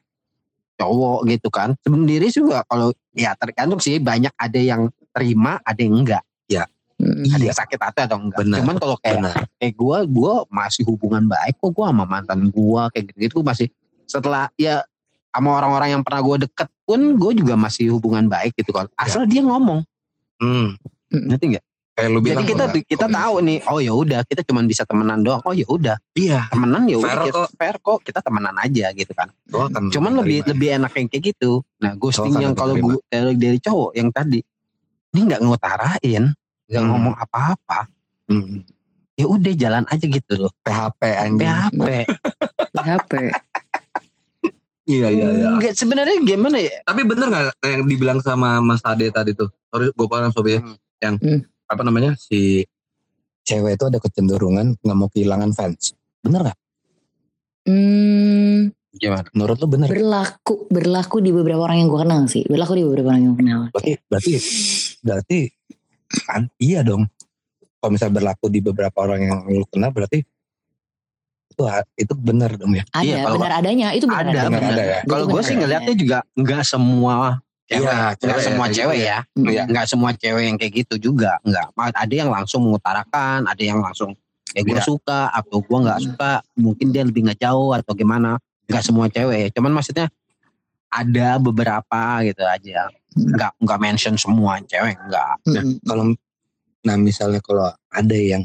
cowok 0.74 1.18
gitu 1.30 1.48
kan, 1.48 1.72
sendiri 1.80 2.28
juga 2.28 2.62
kalau 2.66 2.90
ya 3.14 3.34
tergantung 3.38 3.78
sih 3.78 3.98
banyak 3.98 4.34
ada 4.34 4.58
yang 4.58 4.90
terima, 5.14 5.62
ada 5.62 5.80
yang 5.80 5.96
enggak. 6.02 6.24
Mm. 6.94 7.26
Ada 7.26 7.42
Iya. 7.42 7.50
yang 7.50 7.58
sakit 7.58 7.78
hati 7.82 8.00
atau 8.06 8.18
enggak. 8.22 8.38
Benar. 8.38 8.58
Cuman 8.62 8.76
kalau 8.78 8.96
kayak 9.02 9.18
Benar. 9.18 9.34
kayak 9.58 9.74
gue, 9.74 9.98
gue 10.14 10.34
masih 10.46 10.82
hubungan 10.86 11.26
baik 11.26 11.58
kok 11.58 11.70
gue 11.74 11.84
sama 11.90 12.04
mantan 12.06 12.40
gue 12.54 12.82
kayak 12.94 13.04
gitu-gitu 13.10 13.42
gua 13.42 13.50
masih 13.50 13.66
setelah 14.06 14.46
ya 14.54 14.86
sama 15.34 15.58
orang-orang 15.58 15.98
yang 15.98 16.02
pernah 16.06 16.22
gue 16.22 16.46
deket 16.46 16.70
pun 16.86 17.18
gue 17.18 17.32
juga 17.34 17.58
masih 17.58 17.90
hubungan 17.98 18.30
baik 18.30 18.54
gitu 18.54 18.70
kan. 18.70 18.86
Asal 18.94 19.26
dia 19.26 19.42
ngomong, 19.42 19.82
Hmm. 20.38 20.78
ngerti 21.10 21.58
nggak? 21.58 21.64
Kayak 21.94 22.10
lu 22.10 22.18
Jadi 22.18 22.26
bilang. 22.26 22.44
kita 22.44 22.64
kok, 22.66 22.84
kita 22.90 23.06
tahu 23.06 23.34
nih, 23.40 23.58
oh 23.64 23.78
ya 23.78 23.92
udah 23.94 24.20
kita 24.26 24.42
cuma 24.42 24.60
bisa 24.62 24.82
temenan 24.82 25.22
doang. 25.22 25.38
Oh 25.42 25.54
ya 25.54 25.62
udah 25.64 25.94
Iya. 26.12 26.50
temenan 26.50 26.82
ya 26.84 26.98
udah 26.98 27.06
Fair 27.06 27.22
kita- 27.22 27.38
kok. 27.38 27.48
fair 27.54 27.76
kok 27.78 27.98
kita 28.02 28.18
temenan 28.18 28.54
aja 28.56 28.86
gitu 28.90 29.12
kan. 29.12 29.28
Akan 29.46 29.88
Cuman 29.88 30.12
lebih 30.16 30.42
menerima. 30.42 30.50
lebih 30.50 30.68
enak 30.74 30.92
yang 30.92 31.06
kayak 31.08 31.24
gitu. 31.30 31.50
Nah 31.78 31.92
ghosting 31.94 32.34
yang 32.34 32.50
kalau 32.52 32.74
diterima. 32.74 32.98
gua 32.98 33.06
dari, 33.06 33.34
dari 33.36 33.58
cowok 33.58 33.90
yang 33.94 34.10
tadi 34.10 34.40
ini 35.08 35.20
nggak 35.22 35.40
ngutarain, 35.40 36.24
nggak 36.66 36.82
Hmm. 36.82 36.90
ngomong 36.90 37.14
apa-apa. 37.14 37.86
Hmm. 38.26 38.66
Ya 39.14 39.26
udah 39.26 39.52
jalan 39.54 39.84
aja 39.86 40.02
gitu 40.04 40.32
loh. 40.36 40.52
PHP 40.60 41.00
anjing. 41.06 41.46
PHP. 41.46 41.86
HP. 42.74 43.12
Iya, 44.84 45.08
iya, 45.08 45.26
iya. 45.32 45.48
Nggak, 45.50 45.72
sebenarnya 45.74 46.12
gimana 46.20 46.60
ya? 46.60 46.84
Tapi 46.84 47.08
bener 47.08 47.24
gak 47.26 47.56
yang 47.64 47.88
dibilang 47.88 48.20
sama 48.20 48.60
Mas 48.60 48.84
Ade 48.84 49.08
tadi 49.08 49.32
tuh? 49.32 49.48
Sorry, 49.72 49.88
gue 49.88 50.06
paham 50.06 50.28
Sobi 50.28 50.50
ya. 50.50 50.60
Hmm. 50.60 50.76
Yang 51.00 51.14
Hmm. 51.22 51.40
Apa 51.64 51.82
namanya 51.82 52.12
si 52.16 52.62
cewek 53.44 53.76
itu 53.76 53.84
ada 53.88 53.98
kecenderungan 54.00 54.76
nggak 54.80 54.96
mau 54.96 55.08
kehilangan 55.08 55.52
fans. 55.52 55.92
Bener 56.20 56.48
gak? 56.48 56.58
Hmm, 57.64 58.72
Gimana? 58.94 59.26
Menurut 59.32 59.56
lu 59.58 59.66
bener? 59.68 59.88
berlaku 59.88 60.68
berlaku 60.68 61.16
di 61.18 61.32
beberapa 61.32 61.64
orang 61.64 61.84
yang 61.84 61.88
gue 61.88 62.00
kenal 62.00 62.20
sih. 62.28 62.44
Berlaku 62.44 62.72
di 62.76 62.84
beberapa 62.84 63.08
orang 63.12 63.20
yang 63.20 63.30
gue 63.32 63.40
kenal. 63.40 63.60
Berarti, 63.72 63.92
berarti, 64.06 64.32
berarti 65.00 65.38
kan 66.24 66.42
iya 66.56 66.80
dong. 66.80 67.08
Kalau 67.80 67.90
misalnya 67.90 68.14
berlaku 68.16 68.46
di 68.48 68.60
beberapa 68.60 68.96
orang 69.00 69.20
yang 69.20 69.38
lu 69.44 69.66
kenal 69.68 69.92
berarti 69.92 70.24
itu 71.54 71.62
itu 71.94 72.12
bener 72.16 72.50
dong 72.56 72.72
ya. 72.74 72.84
Ada 72.90 73.04
Iya, 73.04 73.18
benar 73.30 73.52
adanya 73.60 73.88
itu 73.92 74.06
benar 74.08 74.26
Ada, 74.26 74.40
benar 74.48 74.62
ada 74.64 74.82
ya. 74.84 74.98
Itu 75.00 75.08
Kalau 75.10 75.24
gue 75.24 75.32
benar 75.32 75.44
sih 75.44 75.52
adanya. 75.52 75.60
ngeliatnya 75.64 75.94
juga 75.96 76.18
nggak 76.34 76.62
semua 76.64 77.14
cewek, 77.64 77.80
Iya, 77.80 77.92
nggak 77.96 78.14
cewek 78.20 78.40
semua 78.44 78.66
ya, 78.66 78.72
cewek 78.76 78.98
ya, 79.00 79.18
Mm. 79.34 79.46
Iya. 79.48 79.62
nggak 79.72 79.86
semua 79.88 80.10
cewek 80.12 80.42
yang 80.44 80.56
kayak 80.60 80.72
gitu 80.84 80.94
juga, 81.00 81.32
nggak. 81.42 81.66
Ada 81.76 82.14
yang 82.14 82.30
langsung 82.30 82.60
mengutarakan, 82.68 83.48
ada 83.48 83.62
yang 83.62 83.80
langsung 83.80 84.12
ya 84.54 84.60
gue 84.62 84.76
Iya. 84.76 84.84
suka 84.86 85.32
atau 85.32 85.58
gue 85.64 85.78
nggak 85.82 85.98
Mm. 85.98 86.04
suka, 86.12 86.32
mungkin 86.54 86.86
dia 86.92 87.02
lebih 87.02 87.24
nggak 87.26 87.40
jauh 87.40 87.72
atau 87.72 87.92
gimana. 87.96 88.36
Nggak 88.68 88.84
semua 88.84 89.06
cewek, 89.08 89.52
cuman 89.56 89.72
maksudnya 89.74 90.06
ada 90.88 91.40
beberapa 91.40 92.00
gitu 92.22 92.44
aja. 92.44 92.86
Mm. 93.16 93.32
Nggak 93.34 93.52
nggak 93.64 93.80
mention 93.80 94.14
semua 94.14 94.60
cewek, 94.62 94.96
nggak. 95.08 95.32
Mm-mm. 95.48 95.80
Kalau 95.84 96.04
nah 96.84 96.96
misalnya 97.00 97.40
kalau 97.40 97.72
ada 97.88 98.12
yang 98.16 98.44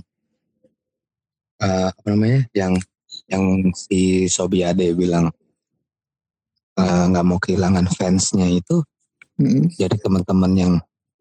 eh, 1.59 1.91
apa 1.91 2.07
namanya 2.07 2.47
yang 2.55 2.73
yang 3.27 3.43
si 3.75 4.25
Sobi 4.25 4.63
Ade 4.63 4.95
bilang 4.95 5.27
eh, 6.79 7.03
nggak 7.11 7.25
mau 7.27 7.35
kehilangan 7.35 7.83
fansnya 7.91 8.47
itu 8.47 8.79
Jadi 9.75 9.96
teman-teman 10.03 10.51
yang 10.53 10.74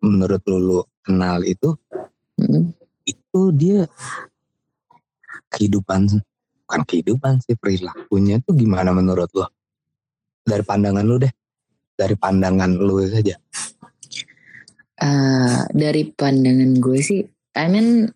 menurut 0.02 0.42
Lulu 0.44 0.82
kenal 1.02 1.42
itu 1.42 1.74
Mm-mm. 2.38 2.74
itu 3.06 3.40
dia 3.54 3.86
kehidupan 5.48 6.20
bukan 6.66 6.80
kehidupan 6.84 7.40
sih 7.40 7.56
perilakunya 7.56 8.38
itu 8.38 8.52
gimana 8.52 8.92
menurut 8.92 9.30
lo 9.32 9.48
dari 10.44 10.62
pandangan 10.62 11.02
lu 11.02 11.16
deh 11.18 11.32
dari 11.96 12.14
pandangan 12.14 12.70
lu 12.78 13.02
saja 13.08 13.38
Eh, 14.98 15.58
dari 15.78 16.10
pandangan 16.10 16.74
gue 16.82 16.98
sih, 16.98 17.22
I 17.54 17.66
mean 17.70 18.10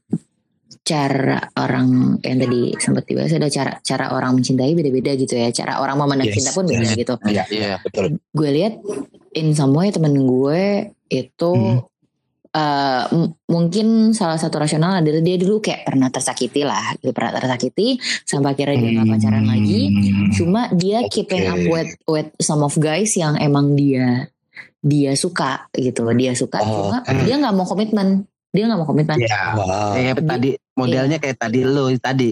cara 0.82 1.38
orang 1.54 2.18
yang 2.26 2.42
tadi 2.42 2.74
sempat 2.74 3.06
dibahas 3.06 3.30
ada 3.38 3.46
cara 3.46 3.78
cara 3.86 4.10
orang 4.10 4.34
mencintai 4.42 4.74
beda-beda 4.74 5.14
gitu 5.14 5.38
ya. 5.38 5.54
Cara 5.54 5.78
orang 5.78 5.94
memandang 5.94 6.34
Yes, 6.34 6.42
cinta 6.42 6.50
pun 6.50 6.66
beda 6.66 6.82
yes. 6.82 6.98
gitu. 6.98 7.14
Iya, 7.30 7.44
Iya. 7.54 7.76
betul 7.86 8.18
Gue 8.34 8.50
lihat 8.50 8.82
in 9.32 9.52
some 9.52 9.72
way 9.72 9.88
temen 9.88 10.14
gue 10.18 10.62
itu 11.08 11.52
Hmm. 11.52 11.80
eh, 12.50 13.04
m- 13.08 13.32
mungkin 13.46 13.86
salah 14.12 14.36
satu 14.36 14.60
rasional 14.60 14.92
adalah 14.94 15.18
dia 15.18 15.36
dulu 15.36 15.56
kayak 15.58 15.84
pernah 15.84 16.08
tersakiti 16.08 16.60
lah, 16.62 16.92
gitu, 16.94 17.08
pernah 17.10 17.32
tersakiti 17.34 17.96
sampai 18.22 18.52
akhirnya 18.52 18.76
dia 18.78 18.90
nggak 18.94 19.08
pacaran 19.10 19.44
lagi. 19.46 19.80
Cuma 20.32 20.68
dia 20.70 21.00
keeping 21.08 21.48
up 21.48 21.56
with 21.64 21.90
with 22.04 22.28
some 22.38 22.60
of 22.60 22.76
guys 22.76 23.12
yang 23.12 23.36
emang 23.36 23.72
dia 23.72 24.28
dia 24.78 25.14
suka 25.14 25.64
gitu, 25.72 26.04
dia 26.12 26.34
suka. 26.34 26.60
Oh, 26.60 26.92
Cuma 26.92 27.00
oke. 27.00 27.24
dia 27.24 27.34
nggak 27.36 27.54
mau 27.54 27.64
komitmen, 27.64 28.08
dia 28.50 28.68
nggak 28.68 28.78
mau 28.78 28.86
komitmen. 28.86 29.16
Iya. 29.16 29.42
Wow. 29.54 29.92
Kayak 29.94 30.14
Di- 30.14 30.28
tadi 30.28 30.50
modelnya 30.74 31.16
kayak 31.16 31.36
tadi 31.38 31.58
Iya. 31.58 31.72
lu 31.72 31.84
tadi. 31.96 32.28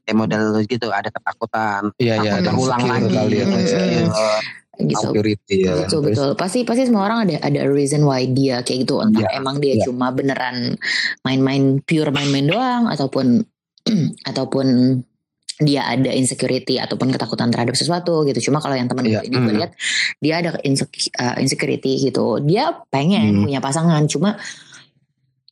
Kayak 0.00 0.16
model 0.16 0.40
lu 0.48 0.60
gitu 0.64 0.88
ada 0.88 1.12
ketakutan. 1.12 1.92
Iya 1.98 2.14
iya 2.16 2.30
takut 2.32 2.40
ada 2.40 2.48
terulang 2.48 2.80
insecure 2.80 2.96
lagi. 3.04 3.12
kali 3.12 3.36
ya. 3.36 3.44
Mm, 3.44 3.52
Insecure. 3.52 4.40
Gitu. 4.78 4.94
Security 5.10 5.66
ya. 5.66 5.74
betul 5.74 6.06
Terus, 6.06 6.14
betul 6.14 6.30
pasti 6.34 6.62
pasti 6.62 6.86
semua 6.86 7.10
orang 7.10 7.26
ada 7.26 7.42
ada 7.42 7.66
reason 7.66 8.06
why 8.06 8.22
dia 8.24 8.62
kayak 8.62 8.86
gitu 8.86 9.02
entah 9.02 9.26
Iya, 9.26 9.30
emang 9.36 9.58
dia 9.58 9.74
iya. 9.74 9.82
cuma 9.82 10.14
beneran 10.14 10.78
main-main 11.22 11.82
pure 11.82 12.14
main-main 12.14 12.46
doang 12.46 12.86
ataupun 12.86 13.42
ataupun 14.30 14.66
dia 15.58 15.82
ada 15.82 16.14
insecurity 16.14 16.78
ataupun 16.78 17.10
ketakutan 17.10 17.50
terhadap 17.50 17.74
sesuatu 17.74 18.22
gitu 18.22 18.46
cuma 18.46 18.62
kalau 18.62 18.78
yang 18.78 18.86
teman 18.86 19.02
Iya, 19.02 19.26
ini 19.26 19.34
gue 19.36 19.50
mm. 19.50 19.58
lihat 19.58 19.72
dia 20.22 20.34
ada 20.38 20.50
insec- 20.62 21.10
uh, 21.12 21.34
insecurity 21.36 21.98
gitu 22.00 22.38
dia 22.38 22.70
pengen 22.88 23.34
Hmm. 23.34 23.42
punya 23.42 23.58
pasangan 23.58 24.06
cuma 24.06 24.38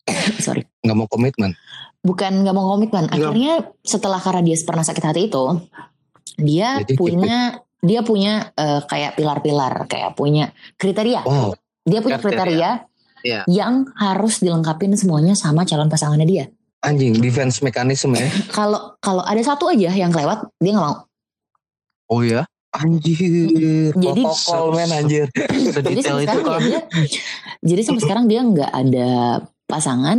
sorry 0.38 0.62
nggak 0.80 0.94
mau 0.94 1.10
komitmen. 1.10 1.50
bukan 1.98 2.46
nggak 2.46 2.54
mau 2.54 2.78
komitmen 2.78 3.10
Nggak. 3.10 3.18
akhirnya 3.18 3.52
setelah 3.82 4.22
karena 4.22 4.42
dia 4.44 4.56
pernah 4.62 4.86
sakit 4.86 5.02
hati 5.04 5.20
itu 5.26 5.44
dia 6.38 6.78
Jadi 6.86 6.94
punya 6.94 7.58
dia 7.78 8.00
punya 8.00 8.52
eh, 8.52 8.80
kayak 8.82 9.14
pilar-pilar 9.14 9.84
kayak 9.84 10.12
punya 10.12 10.48
kriteria 10.74 11.22
Wow. 11.22 11.52
dia 11.82 12.00
punya 12.00 12.16
Kriteria. 12.16 12.40
kriteria 12.42 12.70
Iya. 13.18 13.40
yang 13.46 13.90
harus 13.92 14.38
dilengkapin 14.38 14.92
semuanya 14.92 15.32
sama 15.32 15.62
calon 15.62 15.86
pasangannya 15.86 16.24
dia 16.24 16.44
Anjing 16.78 17.16
defense 17.16 17.58
mekanisme 17.60 18.12
ya. 18.12 18.28
kalau 18.54 18.94
kalau 18.96 19.20
ada 19.20 19.40
satu 19.40 19.66
aja 19.66 19.90
yang 19.90 20.08
kelewat 20.08 20.46
dia 20.56 20.70
nggak 20.70 20.84
mau 20.84 20.96
Oh 22.06 22.22
ya. 22.22 22.46
Anjir. 22.70 23.90
Jadi- 23.90 24.22
protokol 24.22 24.76
men 24.76 24.90
anjir. 24.90 25.26
jadi 25.80 26.00
sampai 26.00 26.22
itu 26.22 26.30
sekarang 26.30 26.44
kan. 26.46 26.60
dia 26.62 26.80
jadi 27.60 27.80
sampai 27.82 28.02
sekarang 28.04 28.24
dia 28.26 28.40
nggak 28.42 28.70
ada 28.70 29.08
pasangan 29.66 30.18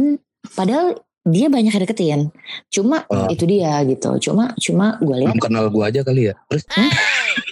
padahal 0.50 1.00
dia 1.24 1.48
banyak 1.48 1.70
yang 1.70 1.84
deketin 1.86 2.22
cuma 2.68 3.04
Oh. 3.08 3.28
itu 3.28 3.44
dia 3.44 3.80
gitu 3.84 4.16
cuma 4.22 4.52
cuma 4.58 4.96
gue 4.98 5.16
lihat 5.18 5.32
Belum 5.32 5.44
kenal 5.44 5.66
gua 5.70 5.88
aja 5.88 6.02
kali 6.02 6.28
ya. 6.28 6.36
Terus 6.48 6.64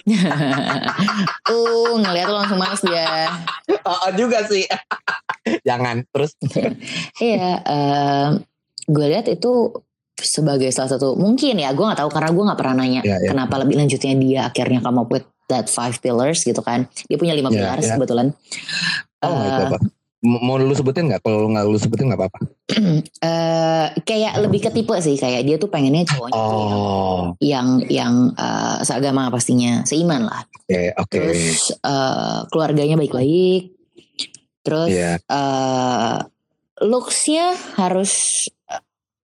uh 1.52 1.92
ngelihat 1.98 2.26
lo 2.30 2.36
langsung 2.42 2.60
males 2.60 2.82
dia 2.82 3.30
oh, 3.86 4.10
juga 4.14 4.42
sih. 4.46 4.64
Jangan 5.68 6.02
terus 6.10 6.34
Iya, 7.22 7.62
gue 8.86 9.06
lihat 9.06 9.30
itu 9.30 9.70
sebagai 10.16 10.72
salah 10.72 10.96
satu 10.96 11.12
mungkin 11.14 11.60
ya 11.60 11.76
gue 11.76 11.84
nggak 11.84 12.00
tahu 12.00 12.10
karena 12.10 12.30
gue 12.32 12.44
nggak 12.48 12.58
pernah 12.58 12.74
nanya 12.82 13.00
Iya, 13.04 13.16
iya. 13.20 13.28
kenapa 13.36 13.60
lebih 13.60 13.76
lanjutnya 13.76 14.14
dia 14.16 14.40
akhirnya 14.48 14.80
come 14.80 15.04
up 15.04 15.12
with 15.12 15.28
that 15.52 15.68
five 15.68 16.00
pillars 16.00 16.40
gitu 16.40 16.58
kan 16.64 16.88
dia 17.04 17.20
punya 17.20 17.36
lima 17.36 17.52
Iya, 17.52 17.56
pillars 17.60 17.84
iya. 17.86 17.94
kebetulan 18.00 18.28
Oh. 19.24 19.32
M- 19.32 19.95
Mau 20.26 20.58
lu 20.58 20.72
sebutin 20.72 21.06
nggak? 21.06 21.22
Kalau 21.22 21.38
lu 21.40 21.48
nggak 21.48 21.64
lu 21.64 21.78
sebutin 21.78 22.10
nggak 22.10 22.18
apa-apa. 22.18 22.38
eh, 23.22 23.86
kayak 23.96 24.34
lebih 24.38 24.60
ke 24.60 24.70
tipe 24.70 24.90
sih 24.96 25.14
kayak 25.14 25.40
dia 25.40 25.54
tuh 25.54 25.66
pengennya 25.66 26.02
cowoknya 26.04 26.34
tuh 26.34 26.50
yang 26.58 26.74
Oh, 26.82 27.22
yang 27.38 27.68
yang 27.86 28.14
eh, 28.32 28.82
seagama 28.82 29.28
pastinya 29.28 29.80
seiman 29.82 30.24
lah 30.24 30.42
oke 30.42 30.82
oke. 30.98 31.08
terus 31.08 31.70
eh, 31.72 32.38
keluarganya 32.48 32.96
baik-baik 32.96 33.70
terus 34.60 34.90
Iya. 34.90 35.22
eh, 35.22 36.18
looksnya 36.82 37.46
harus 37.76 38.44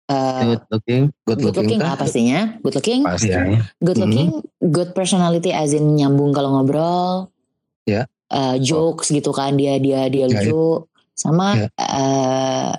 eh, 0.06 0.42
Good 0.46 0.62
looking. 0.70 1.02
Good 1.22 1.38
good 1.42 1.56
looking 1.56 1.80
kah? 1.80 1.88
lah 1.88 1.96
pastinya 1.96 2.40
good 2.60 2.74
looking 2.74 3.02
Pasti. 3.02 3.28
Iya. 3.28 3.58
good 3.80 3.96
Mhm. 3.96 4.02
looking 4.02 4.28
good 4.70 4.90
personality 4.92 5.50
as 5.50 5.72
in 5.72 5.92
nyambung 5.92 6.30
kalau 6.30 6.54
ngobrol 6.54 7.28
Ya. 7.82 8.06
Eh, 8.28 8.56
jokes 8.60 9.10
gitu 9.10 9.28
kan 9.28 9.52
dia 9.52 9.76
dia 9.76 10.06
dia 10.06 10.24
Ya, 10.24 10.30
lucu 10.30 10.86
sama 11.12 11.54
Ya. 11.54 11.68
eh, 11.74 12.72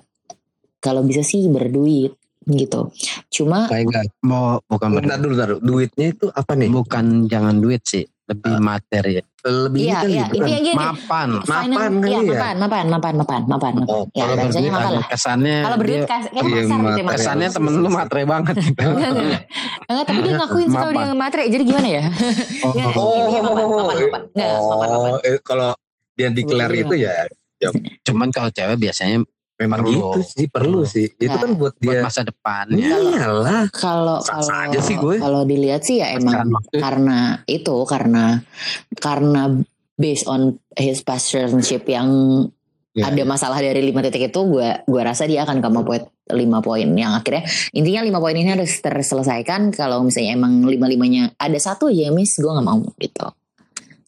kalau 0.77 1.01
bisa 1.01 1.21
sih 1.21 1.47
berduit 1.47 2.11
gitu 2.43 2.91
cuma 3.29 3.71
God. 3.71 4.03
Mau 4.19 4.59
bukan 4.65 4.87
Bentar 4.93 5.15
dulu, 5.15 5.31
bentar 5.33 5.47
dulu. 5.49 5.59
Duitnya 5.63 6.11
itu 6.11 6.27
apa 6.29 6.51
nih? 6.53 6.67
bukan 6.69 7.05
jangan 7.25 7.55
duit 7.55 7.79
sih, 7.81 8.03
lebih 8.25 8.59
materi. 8.59 9.23
Lebih 9.41 9.79
iya 9.81 9.99
iya 10.03 10.23
bukan? 10.25 10.39
intinya 10.39 10.59
gini 10.61 10.75
Mapan. 10.77 11.29
Mapan 11.41 11.91
iya, 12.01 12.19
ya? 12.19 12.19
mapan 12.25 12.55
mapan 12.57 12.85
mapan 12.89 13.13
mapan 13.15 13.41
mapan 13.45 13.73
Oh, 13.85 14.03
ya 14.09 14.23
Kalau 14.25 14.35
berduit 14.41 14.67
mapan 14.69 14.91
lah 14.93 15.05
kesannya. 15.05 15.57
kalau 15.61 15.77
berduit 15.77 15.95
dia- 15.97 16.09
kas, 16.09 16.23
kayak 16.25 16.43
Iya, 16.43 16.51
kasar 16.53 16.79
gitu 16.81 16.99
ya, 16.99 17.03
kesannya 17.09 17.47
temen 17.49 17.73
lu 17.77 17.89
matre 17.89 18.21
banget. 18.25 18.55
Enggak, 18.59 19.09
enggak. 19.13 19.41
Enggak, 19.83 20.05
tapi 20.05 20.19
dia 20.21 20.33
ngakuin 20.33 20.67
sih 20.67 20.77
kalau 20.77 20.93
dia 20.93 21.07
matre 21.13 21.41
jadi 21.45 21.63
gimana 21.65 21.87
ya 21.89 22.03
Oh, 22.61 22.71
oh. 22.99 23.15
intinya 23.21 23.41
mapan 23.45 23.63
mapan 23.63 23.83
mapan 24.01 24.21
Nggak, 24.29 24.51
mapan 24.51 24.87
mapan 24.89 25.11
Oh, 25.13 25.19
eh, 25.21 25.39
kalau 25.41 25.71
dia 26.13 26.27
declare 26.29 26.73
Iya. 26.73 26.83
itu 26.83 26.95
ya 26.97 27.13
Cuman 28.03 28.29
kalau 28.29 28.49
cewek 28.49 28.75
biasanya 28.77 29.23
memang 29.53 29.79
Perlu. 29.79 29.91
gitu 29.93 30.19
sih 30.25 30.47
perlu 30.47 30.81
Perlu. 30.81 30.89
sih. 30.89 31.05
Itu 31.13 31.29
Nah, 31.29 31.39
kan 31.39 31.51
buat 31.53 31.73
buat 31.77 31.95
dia. 31.95 32.01
masa 32.01 32.21
depannya. 32.21 32.89
Iyalah. 32.89 33.63
kalau 33.69 34.17
kalau 34.19 34.47
aja 34.49 34.79
sih 34.81 34.95
gue. 34.95 35.15
kalau 35.17 35.41
dilihat 35.43 35.81
sih 35.81 35.99
ya 35.99 36.13
emang 36.13 36.49
waktu 36.49 36.77
karena 36.77 37.17
itu 37.45 37.75
karena 37.85 38.41
karena 38.95 39.41
based 39.93 40.25
on 40.25 40.41
his 40.73 40.99
past 40.99 41.31
relationship 41.31 41.85
yang 41.85 42.09
Ya. 42.93 43.09
ada 43.09 43.25
masalah 43.25 43.57
dari 43.57 43.81
lima 43.81 44.05
titik 44.05 44.29
itu 44.29 44.41
gue 44.45 44.85
gue 44.85 45.01
rasa 45.01 45.25
dia 45.25 45.41
akan 45.41 45.65
up 45.65 45.81
with 45.81 46.05
lima 46.29 46.61
poin 46.61 46.85
yang 46.93 47.17
akhirnya 47.17 47.41
intinya 47.73 48.05
lima 48.05 48.21
poin 48.21 48.37
ini 48.37 48.45
harus 48.47 48.69
terselesaikan 48.77 49.73
kalau 49.73 50.05
misalnya 50.05 50.37
emang 50.37 50.61
lima 50.61 50.85
limanya 50.85 51.33
ada 51.35 51.57
satu 51.57 51.89
aja 51.89 52.13
miss 52.13 52.37
gue 52.37 52.45
nggak 52.45 52.61
mau 52.61 52.85
gitu 53.01 53.25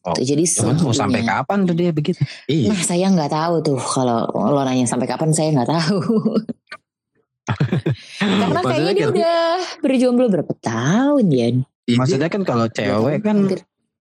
Oh, 0.05 0.13
jadi 0.15 0.45
Cuman 0.45 0.77
mau 0.79 0.93
sampai 0.93 1.25
kapan 1.25 1.65
tuh 1.65 1.73
dia 1.73 1.89
begitu? 1.89 2.21
Iya. 2.45 2.69
Nah 2.69 2.79
saya 2.79 3.09
nggak 3.09 3.31
tahu 3.33 3.55
tuh 3.65 3.79
kalau 3.81 4.29
lo 4.29 4.61
nanya 4.61 4.85
sampai 4.85 5.09
kapan 5.09 5.33
saya 5.33 5.49
nggak 5.49 5.65
tahu. 5.67 5.97
Karena 8.21 8.61
kayaknya 8.61 8.93
dia 8.93 9.05
kan- 9.05 9.13
udah 9.13 9.41
berjomblo 9.81 10.25
berapa 10.29 10.53
tahun 10.57 11.25
ya? 11.29 11.47
Maksudnya 11.87 12.29
kan 12.29 12.41
kalau 12.41 12.65
cewek 12.67 13.21
kan 13.21 13.37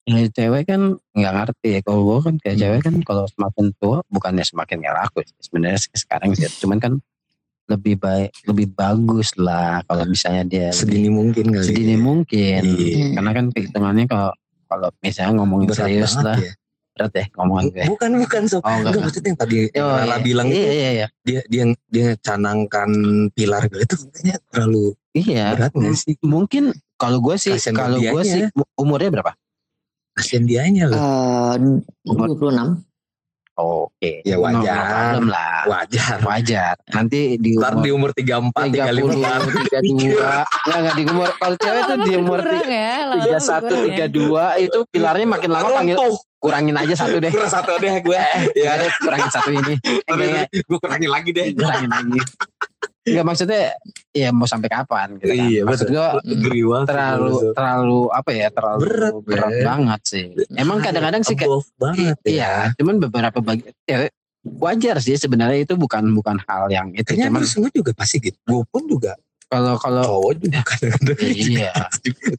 ya 0.04 0.28
cewek 0.28 0.64
kan 0.68 0.82
nggak 1.14 1.34
ngerti 1.34 1.70
ya. 1.70 1.80
Kalau 1.82 2.02
gue 2.04 2.20
kan 2.22 2.36
kayak 2.38 2.56
Hmm. 2.56 2.64
cewek 2.64 2.82
kan 2.82 2.96
kalau 3.02 3.24
semakin 3.30 3.66
tua 3.76 3.98
bukannya 4.08 4.44
semakin 4.44 4.78
nggak 4.80 4.96
laku. 4.98 5.20
Sebenarnya 5.40 5.80
sekarang 5.90 6.32
sih. 6.34 6.48
Cuman 6.60 6.80
kan 6.80 6.94
lebih 7.64 7.96
baik, 7.96 8.32
lebih 8.44 8.76
bagus 8.76 9.32
lah 9.40 9.80
kalau 9.88 10.04
misalnya 10.04 10.44
dia 10.44 10.68
lebih 10.68 10.76
sedini 10.76 11.08
mungkin 11.10 11.46
kali. 11.50 11.64
sedini 11.64 11.96
mungkin. 11.96 12.62
Iya. 12.62 13.16
Karena 13.16 13.32
kan 13.32 13.46
hitungannya 13.52 14.06
kalau 14.06 14.32
kalau 14.74 14.90
misalnya 15.06 15.32
ngomongin 15.38 15.68
Berat 15.70 15.80
serius 15.86 16.14
lah, 16.18 16.34
ya. 16.42 16.54
berat 16.98 17.14
ya 17.14 17.26
ngomongan 17.38 17.64
gue. 17.70 17.84
Bukan 17.94 18.10
bukan 18.26 18.42
sob. 18.50 18.62
Oh, 18.62 18.70
enggak. 18.70 18.90
Enggak 18.90 19.02
maksudnya 19.06 19.30
yang 19.30 19.40
tadi 19.40 19.58
Oh, 19.78 19.94
Rara 19.94 20.06
iya. 20.06 20.18
bilang 20.22 20.48
iya, 20.50 20.58
itu 20.58 20.74
iya, 20.74 20.90
iya. 20.90 21.08
dia 21.22 21.40
dia 21.50 21.64
dia 21.90 22.08
canangkan 22.18 22.90
pilar 23.34 23.64
gitu 23.70 23.96
kayaknya 24.10 24.36
terlalu 24.50 24.86
Iya. 25.14 25.46
berat 25.54 25.72
nggak 25.78 25.94
sih? 25.94 26.16
Mungkin 26.26 26.64
kalau 26.98 27.22
gue 27.22 27.36
sih, 27.38 27.54
Kasian 27.54 27.78
kalau 27.78 28.02
gue 28.02 28.22
sih 28.26 28.42
umurnya 28.74 29.10
berapa? 29.14 29.32
Kasian 30.14 30.46
dianya 30.46 30.90
loh. 30.90 30.98
Eh, 30.98 31.54
26 32.06 32.82
Oke. 33.54 34.26
Ya, 34.26 34.42
wajar. 34.42 35.22
No, 35.22 35.30
lah. 35.30 35.62
Wajar. 35.70 36.18
Wajar. 36.26 36.74
Nanti 36.90 37.38
di 37.38 37.54
Ntar 37.54 37.78
umur 37.78 37.86
di 37.86 37.90
umur 37.94 38.10
34, 38.18 38.50
30, 38.74 39.14
35 39.14 39.70
32. 39.70 39.94
Enggak, 39.94 40.46
enggak 40.66 40.96
di 40.98 41.04
umur. 41.06 41.30
Kalau 41.38 41.56
cewek 41.62 41.82
tuh 41.86 41.98
di 42.02 42.14
umur 42.18 42.40
Kurang 42.42 42.66
ya, 42.66 42.92
lama-lama 43.14 43.38
31, 43.38 43.70
kurang 43.70 43.86
ya. 43.86 44.08
32 44.58 44.66
itu 44.66 44.80
pilarnya 44.90 45.28
makin 45.30 45.50
lama 45.54 45.68
panggil 45.70 45.98
kurangin 46.44 46.76
aja 46.76 46.96
satu 46.98 47.16
deh. 47.22 47.32
Kurang 47.32 47.52
satu 47.54 47.72
deh 47.78 47.94
gue. 48.02 48.22
Ya, 48.64 48.72
Ya, 48.76 48.90
kurangin 48.98 49.30
satu 49.30 49.50
ini. 49.54 49.74
Gue 50.66 50.80
kurangin 50.82 51.10
lagi 51.14 51.30
deh. 51.30 51.46
kurangin 51.54 51.90
lagi. 51.94 52.20
Enggak 53.04 53.26
maksudnya 53.28 53.62
ya 54.16 54.32
mau 54.32 54.48
sampai 54.48 54.72
kapan 54.72 55.20
gitu 55.20 55.28
kan. 55.30 55.44
Iya, 55.44 55.62
Maksud 55.68 55.88
betul. 55.92 55.96
gue 56.00 56.08
Agree 56.24 56.64
banget. 56.64 56.88
terlalu 56.88 57.36
terlalu 57.52 58.00
apa 58.16 58.30
ya 58.32 58.48
terlalu 58.48 58.80
Berat, 58.82 59.14
berat 59.28 59.52
Ben. 59.52 59.64
banget 59.68 60.02
sih. 60.08 60.26
Emang 60.56 60.78
kadang-kadang 60.80 61.22
sih 61.22 61.36
banget 61.76 62.18
ya. 62.24 62.32
Iya, 62.32 62.54
cuman 62.80 62.96
beberapa 63.04 63.38
bagi 63.44 63.68
cewek 63.84 64.12
wajar 64.56 64.96
sih 65.00 65.16
sebenarnya 65.16 65.64
itu 65.64 65.76
bukan 65.76 66.04
bukan 66.12 66.40
hal 66.48 66.68
yang 66.68 66.92
itu 66.92 67.04
Kayaknya 67.06 67.28
cuman 67.28 67.42
semua 67.44 67.70
juga 67.70 67.92
pasti 67.92 68.24
gitu. 68.24 68.40
Gue 68.48 68.64
pun 68.68 68.88
juga 68.88 69.20
kalau 69.48 69.76
kalau 69.78 70.02
cowok 70.02 70.34
juga 70.40 70.60
kadang-kadang 70.66 71.18
Iya. 71.30 71.72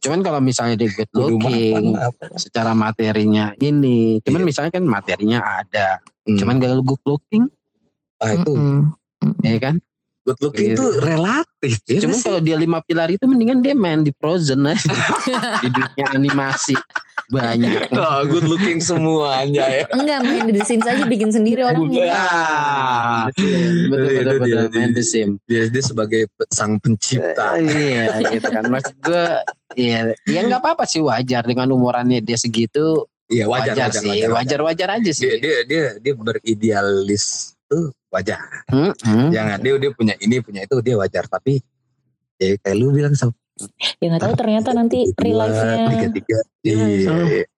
cuman 0.02 0.20
kalau 0.20 0.40
misalnya 0.42 0.74
dia 0.74 0.90
good 0.90 1.12
looking 1.14 1.94
apa. 1.94 2.26
secara 2.34 2.74
materinya 2.74 3.54
ini 3.56 4.18
cuman 4.18 4.40
Iya. 4.42 4.48
misalnya 4.48 4.72
kan 4.72 4.82
materinya 4.82 5.38
ada 5.62 6.00
Hmm. 6.24 6.40
cuman 6.40 6.56
gak 6.58 6.80
good 6.82 7.04
looking 7.04 7.44
ah, 8.18 8.32
itu 8.32 8.50
Mm-mm. 8.50 9.36
ya 9.44 9.60
kan 9.60 9.76
good 10.24 10.40
looking 10.40 10.72
Gitu. 10.72 10.80
itu 10.80 10.86
relatif. 10.98 11.72
ya 11.84 12.00
cuman 12.00 12.08
nggak 12.08 12.16
sih? 12.16 12.24
kalau 12.24 12.40
dia 12.40 12.56
lima 12.56 12.78
pilar 12.80 13.08
itu 13.08 13.24
mendingan 13.24 13.60
dia 13.60 13.72
main 13.72 14.00
di 14.00 14.12
Frozen 14.12 14.64
aja 14.64 14.80
di 15.62 15.68
dunia 15.68 16.06
animasi 16.12 16.74
banyak. 17.24 17.88
Oh, 17.90 18.20
good 18.26 18.44
looking 18.44 18.78
semuanya 18.78 19.64
ya. 19.64 19.88
Enggak 19.90 20.20
main 20.22 20.44
di 20.44 20.60
Sims 20.60 20.84
aja 20.84 21.04
bikin 21.04 21.32
sendiri 21.32 21.64
orangnya. 21.64 22.12
Ah, 22.12 23.32
betul 23.32 23.48
Itu 23.48 23.88
betul 23.88 24.12
dia, 24.44 24.60
betul 24.60 24.60
main 24.70 24.90
dia. 24.90 24.96
The 24.96 25.02
Sim. 25.02 25.28
dia, 25.44 25.62
dia 25.68 25.82
sebagai 25.82 26.22
sang 26.48 26.76
pencipta. 26.78 27.56
iya 27.56 28.20
gitu 28.28 28.44
kan 28.44 28.64
maksud 28.66 28.96
gue 29.00 29.24
Iya, 29.74 30.14
ya 30.22 30.40
nggak 30.44 30.60
apa-apa 30.60 30.84
sih 30.84 31.00
wajar 31.00 31.42
dengan 31.42 31.66
umurannya 31.68 32.20
dia 32.20 32.36
segitu 32.36 33.08
Iya 33.26 33.48
wajar, 33.48 33.72
wajar, 33.72 33.88
wajar, 33.88 34.02
sih, 34.04 34.18
wajar, 34.28 34.60
wajar, 34.60 34.88
aja 34.92 35.02
Dia, 35.02 35.16
sih. 35.16 35.28
dia 35.40 35.58
dia 35.64 35.84
dia 35.96 36.12
beridealis 36.14 37.53
tuh 37.66 37.92
wajar. 38.12 38.40
Hmm, 38.70 38.92
hmm. 38.92 39.28
Jangan 39.32 39.58
dia 39.60 39.74
dia 39.80 39.90
punya 39.90 40.14
ini 40.20 40.38
punya 40.40 40.60
itu 40.64 40.76
dia 40.80 40.94
wajar 40.96 41.24
tapi 41.26 41.60
ya 42.38 42.58
kayak 42.60 42.76
lu 42.76 42.90
bilang 42.90 43.14
sama 43.14 43.32
Ya 44.02 44.10
nggak 44.10 44.22
tahu 44.26 44.34
ternyata 44.34 44.74
nanti 44.74 45.14
real 45.14 45.46
tiga 45.46 45.86
life-nya. 45.86 46.10
tiga 46.10 46.38
iya 46.66 46.84
iya 46.90 47.10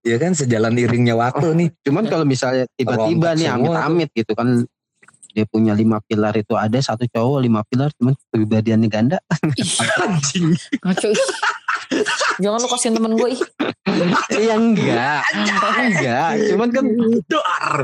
Iya 0.05 0.17
kan 0.21 0.37
sejalan 0.37 0.77
iringnya 0.77 1.17
waktu 1.17 1.57
nih 1.57 1.69
Cuman 1.89 2.05
kalau 2.05 2.29
misalnya 2.29 2.69
tiba-tiba 2.77 3.33
nih 3.33 3.49
amit-amit 3.49 4.13
gitu 4.13 4.37
kan 4.37 4.69
dia 5.33 5.45
punya 5.45 5.77
lima 5.77 6.01
pilar 6.05 6.33
itu 6.33 6.57
ada 6.57 6.81
satu 6.81 7.05
cowok 7.05 7.45
lima 7.45 7.61
pilar 7.69 7.93
cuman 8.01 8.17
kepribadiannya 8.17 8.89
ganda 8.89 9.21
anjing 10.01 10.57
Ngaco. 10.85 11.13
Jangan 12.43 12.59
lu 12.61 12.69
kasihin 12.69 12.95
temen 12.99 13.13
gue 13.17 13.29
ih. 13.33 13.43
ya 14.37 14.55
enggak. 14.59 15.23
Enggak. 15.79 16.31
Cuman 16.53 16.69
kan 16.75 16.85
doar. 17.31 17.81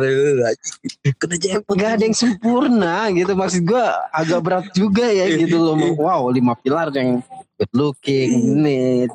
Kena 1.17 1.37
jackpot. 1.41 1.73
Enggak 1.79 1.91
ada 1.97 2.03
yang 2.05 2.17
sempurna 2.17 2.97
gitu. 3.15 3.33
Maksud 3.33 3.62
gua 3.65 4.07
agak 4.12 4.41
berat 4.45 4.67
juga 4.77 5.07
ya 5.09 5.27
gitu 5.33 5.57
loh. 5.57 5.77
Wow 5.97 6.29
lima 6.29 6.53
pilar 6.59 6.93
yang 6.93 7.25
good 7.57 7.73
looking 7.73 8.65
nih 8.65 9.07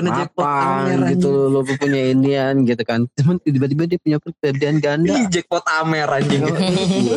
kena 0.00 0.10
jackpot 0.16 0.88
gitu 1.12 1.30
lo 1.52 1.60
punya 1.62 2.00
inian 2.16 2.64
gitu 2.64 2.82
kan. 2.82 3.04
Cuman 3.20 3.36
tiba-tiba 3.44 3.84
dia 3.84 3.98
punya 4.00 4.16
kepribadian 4.16 4.76
ganda. 4.80 5.12
Ih, 5.12 5.26
jackpot 5.28 5.64
amer 5.68 6.08
anjing. 6.08 6.42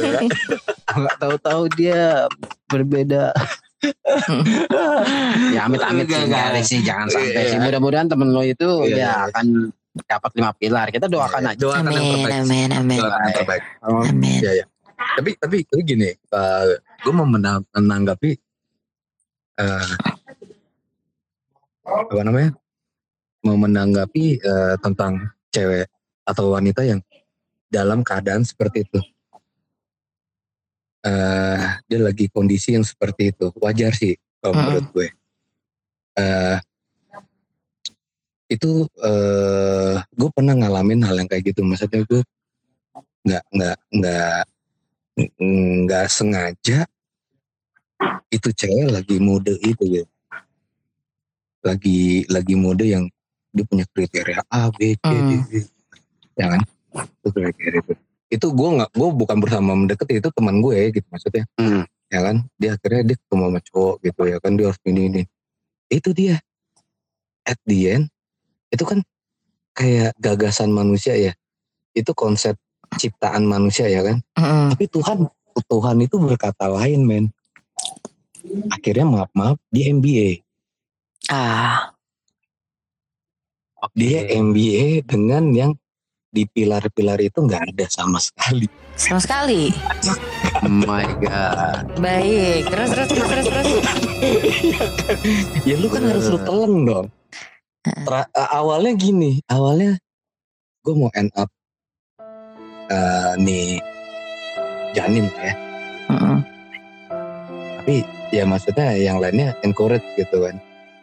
Nggak 0.99 1.15
tahu-tahu 1.17 1.63
dia 1.73 2.27
berbeda 2.67 3.31
ya 5.55 5.61
amit-amit 5.65 6.05
sih 6.05 6.23
enggak. 6.23 6.63
sih 6.63 6.79
jangan 6.81 7.07
sampai 7.07 7.31
Iya. 7.33 7.49
sih 7.49 7.59
mudah-mudahan 7.59 8.07
temen 8.07 8.29
lo 8.29 8.41
itu 8.41 8.69
Iya, 8.85 8.89
ya 8.89 8.97
iya. 8.97 9.11
akan 9.29 9.45
dapat 10.03 10.31
lima 10.33 10.51
pilar 10.53 10.87
kita 10.89 11.05
doakan 11.05 11.43
aja 11.47 11.59
doakan 11.59 11.85
yang 11.87 12.01
Amin, 12.01 12.13
terbaik 12.17 12.41
amin, 12.41 12.69
amin. 12.73 12.99
doakan 12.99 13.19
yang 13.21 13.35
terbaik 13.35 13.63
Amin. 13.81 14.39
ya 14.39 14.51
ya 14.55 14.65
tapi 15.13 15.29
tapi 15.35 15.57
gini 15.81 16.09
gue 17.03 17.13
mau 17.13 17.27
mena- 17.27 17.65
menanggapi 17.69 18.31
eh, 19.55 19.91
apa 21.83 22.21
namanya 22.23 22.51
mau 23.43 23.55
menanggapi 23.55 24.39
eh, 24.39 24.75
tentang 24.79 25.19
cewek 25.51 25.85
atau 26.23 26.49
wanita 26.49 26.81
yang 26.81 27.03
dalam 27.67 28.01
keadaan 28.01 28.41
seperti 28.41 28.87
itu 28.87 28.99
eh 31.03 31.59
dia 31.83 31.99
lagi 31.99 32.31
kondisi 32.31 32.75
yang 32.79 32.87
seperti 32.87 33.35
itu 33.35 33.51
wajar 33.59 33.91
sih 33.91 34.15
kalau 34.39 34.55
Mm-mm. 34.55 34.65
menurut 34.67 34.87
gue 34.95 35.07
eh 36.15 36.57
itu 38.47 38.85
eh 39.03 39.97
gue 39.99 40.29
pernah 40.31 40.53
ngalamin 40.55 41.03
hal 41.03 41.19
yang 41.19 41.27
kayak 41.27 41.51
gitu 41.51 41.65
maksudnya 41.65 42.07
gue 42.07 42.21
nggak 43.23 43.43
nggak 43.51 43.77
nggak 43.99 44.41
nggak 45.83 46.05
sengaja 46.07 46.79
itu 48.33 48.49
cewek 48.51 48.89
lagi 48.91 49.17
mode 49.19 49.53
itu 49.63 49.83
gitu 50.01 50.09
lagi 51.63 52.27
lagi 52.27 52.55
mode 52.59 52.83
yang 52.83 53.07
dia 53.53 53.63
punya 53.69 53.85
kriteria 53.93 54.41
A 54.49 54.67
B 54.73 54.97
C 54.97 55.07
D 55.07 55.31
Hmm. 55.39 55.53
E. 55.53 55.61
ya 56.35 56.45
kan 56.49 56.61
itu 56.97 57.29
kriteria 57.31 57.79
itu 57.79 57.93
itu 58.33 58.47
gue 58.49 58.69
nggak 58.81 58.91
gue 58.97 59.09
bukan 59.13 59.37
bersama 59.37 59.77
mendekati 59.77 60.17
itu 60.17 60.29
teman 60.33 60.57
gue 60.57 60.89
gitu 60.89 61.05
maksudnya. 61.13 61.45
Hmm. 61.61 61.85
ya 62.09 62.19
kan? 62.21 62.35
Dia 62.57 62.69
akhirnya 62.77 63.01
dia 63.13 63.17
ketemu 63.21 63.43
sama 63.45 63.59
cowok 63.69 63.95
gitu 64.01 64.21
ya 64.25 64.37
kan? 64.41 64.51
Dia 64.57 64.65
harus 64.73 64.81
ini 64.89 65.01
ini. 65.09 65.21
Itu 65.93 66.09
dia. 66.17 66.41
At 67.45 67.59
the 67.69 67.77
end 67.93 68.05
itu 68.73 68.83
kan 68.89 69.05
kayak 69.77 70.17
gagasan 70.17 70.73
manusia 70.73 71.13
ya. 71.13 71.33
Itu 71.93 72.17
konsep 72.17 72.57
ciptaan 72.97 73.45
manusia 73.45 73.85
ya 73.89 74.01
kan? 74.01 74.17
Mm-mm. 74.37 74.73
tapi 74.73 74.85
Tuhan 74.89 75.29
Tuhan 75.69 75.97
itu 76.01 76.17
berkata 76.17 76.65
lain 76.65 77.05
men. 77.05 77.25
Akhirnya 78.73 79.05
maaf 79.05 79.29
maaf 79.33 79.57
dia 79.69 79.89
MBA 79.93 80.43
Ah, 81.31 81.95
dia 83.95 84.27
MBA 84.27 85.07
dengan 85.07 85.55
yang 85.55 85.71
di 86.33 86.49
pilar-pilar 86.49 87.21
itu 87.21 87.45
nggak 87.45 87.61
ada 87.77 87.85
sama 87.93 88.17
sekali 88.17 88.65
sama 88.97 89.21
sekali. 89.21 89.69
Oh 90.61 90.69
my 90.85 91.05
god 91.21 91.85
Baik. 91.97 92.69
Terus 92.69 92.89
terus 92.93 93.09
terus 93.09 93.25
terus 93.29 93.45
terus. 93.49 93.67
ya 95.69 95.75
lu 95.77 95.87
kan 95.89 96.03
harus 96.05 96.25
lu 96.29 96.39
teleng 96.41 96.77
dong 96.89 97.07
Tra- 97.83 98.31
eh, 98.31 98.49
awalnya 98.55 98.93
gini 98.95 99.43
awalnya 99.51 99.99
gue 100.83 100.93
mau 100.95 101.11
end 101.13 101.29
up 101.35 101.51
eh, 102.87 103.33
nih 103.43 103.83
janin 104.95 105.27
ya 105.27 105.53
Mm-mm. 106.07 106.37
tapi 107.81 107.95
ya 108.31 108.43
maksudnya 108.47 108.95
yang 108.95 109.19
lainnya 109.19 109.51
encourage 109.67 110.05
gitu 110.15 110.47
kan 110.47 110.55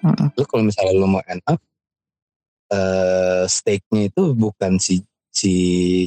Mm-mm. 0.09 0.33
lu 0.33 0.43
kalau 0.49 0.65
misalnya 0.65 0.95
lu 0.97 1.05
mau 1.11 1.21
end 1.29 1.45
up 1.45 1.61
eh 2.71 3.45
stake-nya 3.51 4.09
itu 4.09 4.33
bukan 4.33 4.79
si 4.81 5.05
si 5.31 5.53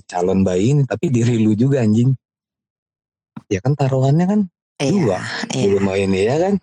calon 0.06 0.44
bayi 0.44 0.76
ini 0.76 0.84
tapi 0.84 1.08
diri 1.08 1.40
lu 1.40 1.56
juga 1.56 1.80
anjing 1.82 2.12
ya 3.48 3.60
kan 3.60 3.74
taruhannya 3.74 4.26
kan 4.28 4.42
Iya. 4.78 4.92
dua 4.92 5.20
Iya. 5.50 5.64
dulu 5.70 5.78
mau 5.80 5.96
ini 5.96 6.20
ya 6.28 6.36
kan 6.38 6.54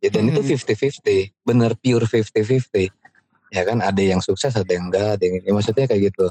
ya, 0.00 0.08
dan 0.08 0.22
itu 0.30 0.40
Hmm. 0.40 0.48
50-50 0.48 1.32
bener 1.44 1.70
pure 1.76 2.04
50-50 2.08 2.88
ya 3.48 3.62
kan 3.64 3.78
ada 3.80 4.00
yang 4.00 4.20
sukses 4.20 4.52
ada 4.52 4.68
yang 4.68 4.88
enggak 4.88 5.16
ada 5.18 5.22
yang 5.24 5.36
ya, 5.42 5.52
maksudnya 5.52 5.84
kayak 5.84 6.12
gitu 6.12 6.26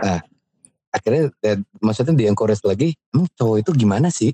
nah 0.00 0.20
akhirnya 0.90 1.30
ya, 1.40 1.54
maksudnya 1.78 2.14
di 2.16 2.24
encourage 2.26 2.64
lagi 2.66 2.92
emang 3.12 3.28
cowok 3.34 3.56
itu 3.64 3.70
gimana 3.74 4.08
sih 4.10 4.32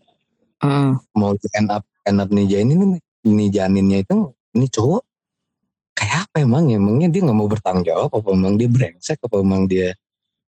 Mm. 0.57 0.97
mau 1.13 1.37
end 1.37 1.69
up 1.69 1.85
end 2.03 2.17
up 2.17 2.33
nih 2.33 2.49
janin 2.49 2.97
ini 3.29 3.53
janinnya 3.53 4.01
itu 4.01 4.33
ini 4.57 4.67
cowok 4.73 5.05
kayak 5.93 6.25
apa 6.25 6.37
emang 6.41 6.73
emangnya 6.73 7.13
dia 7.13 7.21
nggak 7.29 7.37
mau 7.37 7.45
bertanggung 7.45 7.85
jawab 7.85 8.09
apa 8.09 8.29
emang 8.33 8.57
dia 8.57 8.65
brengsek 8.65 9.21
apa 9.21 9.37
emang 9.37 9.69
dia 9.69 9.93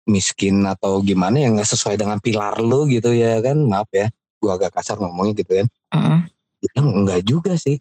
miskin 0.08 0.64
atau 0.64 1.04
gimana 1.04 1.38
yang 1.38 1.60
nggak 1.60 1.68
sesuai 1.68 2.00
dengan 2.00 2.18
pilar 2.24 2.58
lu 2.64 2.88
gitu 2.88 3.12
ya 3.12 3.38
kan 3.44 3.60
maaf 3.60 3.92
ya 3.92 4.08
gua 4.40 4.56
agak 4.56 4.72
kasar 4.80 4.96
ngomongnya 4.98 5.44
gitu 5.44 5.52
kan 5.60 5.68
Mm-mm. 5.94 6.20
dia 6.64 6.68
bilang 6.74 6.88
enggak 7.04 7.22
juga 7.28 7.54
sih 7.60 7.78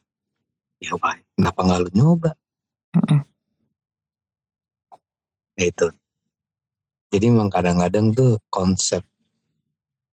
ya 0.83 0.93
wah 0.99 1.15
kenapa 1.39 1.61
nggak 1.63 1.81
lu 1.87 1.91
nyoba 1.95 2.31
Mm-mm. 2.99 3.21
Nah, 5.57 5.65
itu 5.65 5.89
jadi 7.09 7.33
memang 7.33 7.49
kadang-kadang 7.49 8.13
tuh 8.13 8.37
konsep 8.53 9.01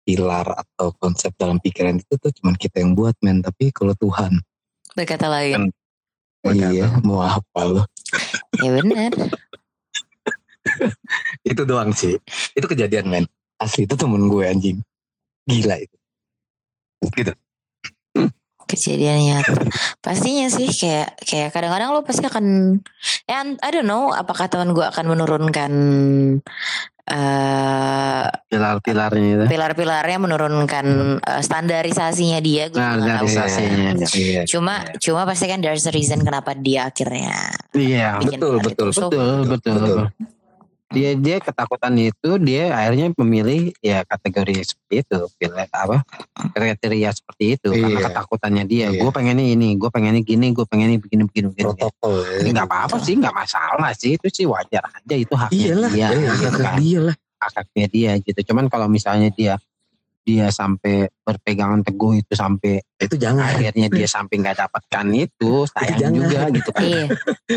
pilar 0.06 0.45
atau 0.54 0.91
konsep 0.97 1.32
dalam 1.39 1.58
pikiran 1.58 1.97
itu 1.97 2.13
tuh 2.19 2.30
cuman 2.30 2.54
kita 2.60 2.84
yang 2.84 2.93
buat 2.93 3.15
men 3.24 3.41
tapi 3.41 3.71
kalau 3.71 3.95
Tuhan 3.95 4.38
Berkata 4.91 5.32
lain. 5.32 5.71
iya 6.52 7.00
mau 7.06 7.24
apa 7.24 7.62
lo 7.63 7.84
Ya 8.60 8.69
benar. 8.82 9.13
itu 11.51 11.62
doang 11.63 11.91
sih. 11.91 12.15
Itu 12.51 12.65
kejadian 12.65 13.07
men. 13.07 13.25
Asli 13.57 13.86
itu 13.86 13.93
temen 13.93 14.25
gue 14.25 14.43
anjing. 14.43 14.77
Gila 15.45 15.77
itu. 15.77 15.95
Gitu. 17.12 17.34
Kejadiannya 18.62 19.43
pastinya 19.99 20.47
sih 20.47 20.71
kayak 20.71 21.19
kayak 21.19 21.51
kadang-kadang 21.51 21.91
lo 21.91 22.07
pasti 22.07 22.23
akan 22.23 22.79
ya 23.27 23.43
I 23.60 23.69
don't 23.69 23.84
know 23.84 24.15
apakah 24.15 24.47
teman 24.47 24.71
gue 24.71 24.86
akan 24.88 25.12
menurunkan 25.12 25.71
eh 27.12 28.25
pilar-pilarnya 28.47 29.29
itu. 29.36 29.45
pilar-pilarnya 29.49 30.17
menurunkan 30.21 30.86
eh, 31.19 31.41
standarisasinya 31.43 32.39
dia 32.39 32.71
gue 32.71 32.79
Nah, 32.79 32.95
nggak 32.95 33.17
tahu. 33.19 33.27
standarisasinya. 33.27 33.91
iya 34.15 34.41
cuma 34.47 34.88
cuma 34.95 35.27
pasti 35.27 35.51
kan 35.51 35.60
there's 35.60 35.84
a 35.84 35.91
reason 35.91 36.23
kenapa 36.23 36.55
dia 36.55 36.88
akhirnya 36.88 37.51
iya 37.75 38.21
betul, 38.21 38.63
betul 38.63 38.89
betul 38.93 39.43
betul. 39.49 39.99
Dia 40.91 41.12
dia 41.15 41.38
ketakutan 41.39 41.95
itu 41.95 42.30
dia 42.38 42.75
akhirnya 42.75 43.15
memilih 43.15 43.71
ya 43.80 44.04
kategori 44.04 44.75
seperti 44.75 44.95
itu 45.08 45.19
pilih 45.39 45.65
apa 45.71 46.04
kriteria 46.51 47.10
seperti 47.15 47.43
itu 47.56 47.69
karena 47.71 47.89
Iya. 47.91 48.08
ketakutannya 48.12 48.63
dia 48.67 48.86
Iya. 48.91 48.99
gue 48.99 49.12
pengennya 49.12 49.45
ini 49.47 49.80
gue 49.80 49.89
pengennya 49.89 50.21
gini 50.21 50.47
gue 50.51 50.65
pengennya 50.67 50.99
begini 50.99 51.23
begini 51.27 51.47
begini 51.56 51.65
protokol 51.71 52.15
ya. 52.27 52.51
Nggak 52.51 52.67
apa-apa 52.67 52.95
sih 52.99 53.15
nggak 53.17 53.36
masalah 53.36 53.91
sih 53.95 54.19
itu 54.19 54.27
sih 54.27 54.45
wajar 54.45 54.84
aja 54.91 55.15
itu 55.15 55.34
haknya 55.34 55.56
iyalah 55.71 55.91
dia 55.91 56.08
iya, 56.08 56.08
gitu 56.12 56.58
iya, 56.60 56.60
kan. 56.60 56.75
dia 56.77 56.99
lah 57.08 57.15
haknya 57.41 57.88
dia 57.89 58.12
gitu 58.21 58.39
cuman 58.54 58.65
kalau 58.69 58.86
misalnya 58.91 59.32
dia 59.34 59.56
dia 60.21 60.47
sampai 60.47 61.10
berpegangan 61.19 61.81
teguh 61.81 62.13
itu 62.15 62.31
sampai 62.31 62.77
itu 62.95 63.15
jangan 63.15 63.41
akhirnya 63.47 63.88
dia 63.88 64.05
sampai 64.05 64.38
nggak 64.38 64.53
dapatkan 64.55 65.05
itu 65.12 65.65
sayang 65.67 65.97
jangan. 65.97 66.15
juga 66.15 66.39
gitu 66.53 66.69
kan 66.69 66.84
Iya. 66.84 67.03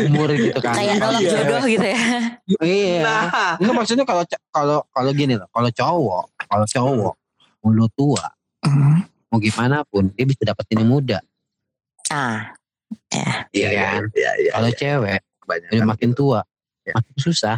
umur 0.03 0.29
gitu 0.31 0.59
kan 0.59 0.73
Kayak 0.73 0.95
nolak 0.97 1.21
Iya. 1.21 1.29
jodoh 1.31 1.63
gitu 1.63 1.85
ya. 1.85 1.99
iya 2.59 2.97
nah 2.99 3.23
Enggak 3.55 3.75
maksudnya 3.75 4.03
kalau 4.03 4.23
kalau 4.49 4.77
kalau 4.89 5.11
gini 5.11 5.33
loh 5.33 5.45
kalau 5.47 5.69
cowok 5.69 6.23
kalau 6.41 6.65
cowok 6.65 7.13
mulu 7.61 7.85
tua 7.91 8.25
Hmm. 8.61 9.05
mau 9.29 9.37
gimana 9.37 9.85
pun 9.85 10.09
dia 10.09 10.25
bisa 10.25 10.41
dapetin 10.41 10.81
yang 10.81 10.89
muda 10.89 11.21
Ah, 12.07 12.49
iya 13.09 13.45
Iya 13.51 13.67
iya 13.67 13.85
kan? 13.87 14.01
iya 14.11 14.31
iya 14.35 14.51
kalau 14.51 14.69
cewek 14.71 15.19
kebanyakan 15.39 15.73
udah 15.73 15.85
makin 15.87 16.11
tua 16.11 16.39
Ya. 16.85 16.93
makin 16.93 17.17
susah. 17.17 17.57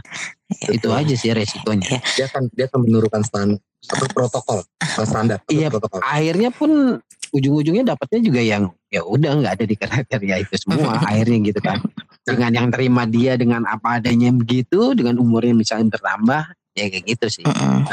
Ya. 0.63 0.68
Itu 0.72 0.88
aja 0.96 1.13
sih 1.13 1.36
resikonya. 1.36 2.00
Dia 2.16 2.32
akan 2.32 2.48
dia 2.56 2.66
akan 2.72 2.80
menurunkan 2.88 3.22
stand 3.28 3.60
apa 3.88 4.06
protokol 4.10 4.63
standar 5.06 5.40
Iya. 5.48 5.68
protokol. 5.70 6.02
akhirnya 6.02 6.50
pun 6.50 6.98
ujung-ujungnya 7.30 7.94
dapatnya 7.94 8.20
juga 8.24 8.42
yang 8.42 8.63
ya 8.88 9.04
udah 9.04 9.32
nggak 9.38 9.54
ada 9.60 9.66
di 9.68 9.76
kriteria 9.76 10.36
itu 10.48 10.56
semua 10.58 10.96
akhirnya 11.12 11.38
gitu 11.52 11.60
kan. 11.60 11.84
Dengan 12.24 12.52
yang 12.52 12.68
terima 12.72 13.04
dia 13.08 13.36
dengan 13.36 13.63
apa 13.68 14.00
adanya 14.00 14.32
begitu 14.32 14.96
dengan 14.96 15.20
umurnya 15.20 15.56
misalnya 15.56 15.92
bertambah 15.96 16.44
ya 16.76 16.86
kayak 16.88 17.06
gitu 17.06 17.28
sih. 17.42 17.46
Mm-mm. 17.46 17.84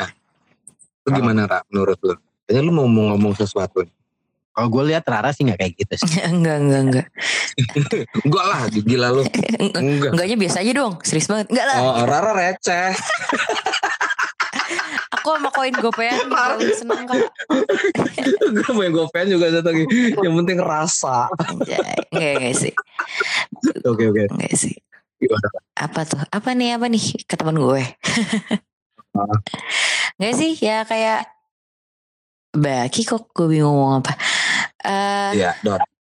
itu 1.05 1.09
gimana 1.13 1.45
Ra 1.45 1.61
menurut 1.69 1.99
lu? 2.01 2.15
Kayaknya 2.49 2.63
lu 2.65 2.73
mau 2.73 2.89
mau 2.89 3.13
ngomong 3.13 3.35
sesuatu 3.37 3.85
kalau 4.55 4.71
gue 4.71 4.95
lihat 4.95 5.03
Rara 5.11 5.35
sih 5.35 5.43
nggak 5.43 5.59
kayak 5.59 5.75
gitu 5.75 5.95
sih 6.07 6.23
enggak, 6.31 6.57
enggak, 6.63 6.81
enggak. 6.87 7.07
enggak 8.25 8.45
lah 8.47 8.61
gila 8.71 9.09
lu 9.11 9.23
enggak 9.59 10.11
Enggaknya 10.15 10.37
biasa 10.39 10.57
aja 10.63 10.73
dong, 10.73 10.95
serius 11.03 11.27
banget. 11.27 11.51
Enggak 11.51 11.67
lah, 11.67 11.77
oh 11.83 11.95
Rara 12.07 12.33
receh 12.33 12.95
aku 15.15 15.41
sama 15.41 15.49
koin 15.57 15.73
gopean 15.81 16.29
seneng 16.77 17.09
kak. 17.09 17.33
gue 18.45 18.73
main 18.77 18.93
gopen 18.93 19.33
juga 19.33 19.49
satu 19.49 19.73
lagi 19.73 19.85
yang 20.21 20.37
penting 20.45 20.61
rasa. 20.61 21.33
Enggak, 21.49 21.81
enggak 22.13 22.53
sih. 22.53 22.73
oke 23.89 24.05
oke 24.05 24.23
Enggak 24.37 24.53
sih. 24.53 24.77
Gimana? 25.17 25.49
Apa 25.81 26.05
tuh? 26.05 26.21
Apa 26.29 26.53
nih, 26.53 26.77
apa 26.77 26.93
nih 26.93 27.25
ke 27.25 27.41
teman 27.41 27.57
gue? 27.57 27.81
Ah. 29.17 29.37
Enggak 30.21 30.35
sih, 30.37 30.53
ya 30.61 30.85
kayak 30.85 31.25
Baki 32.55 33.03
kok 33.03 33.35
gue 33.35 33.51
bingung 33.51 33.75
ngomong 33.75 34.05
apa. 34.05 34.15
Eh 34.85 35.31
iya 35.41 35.57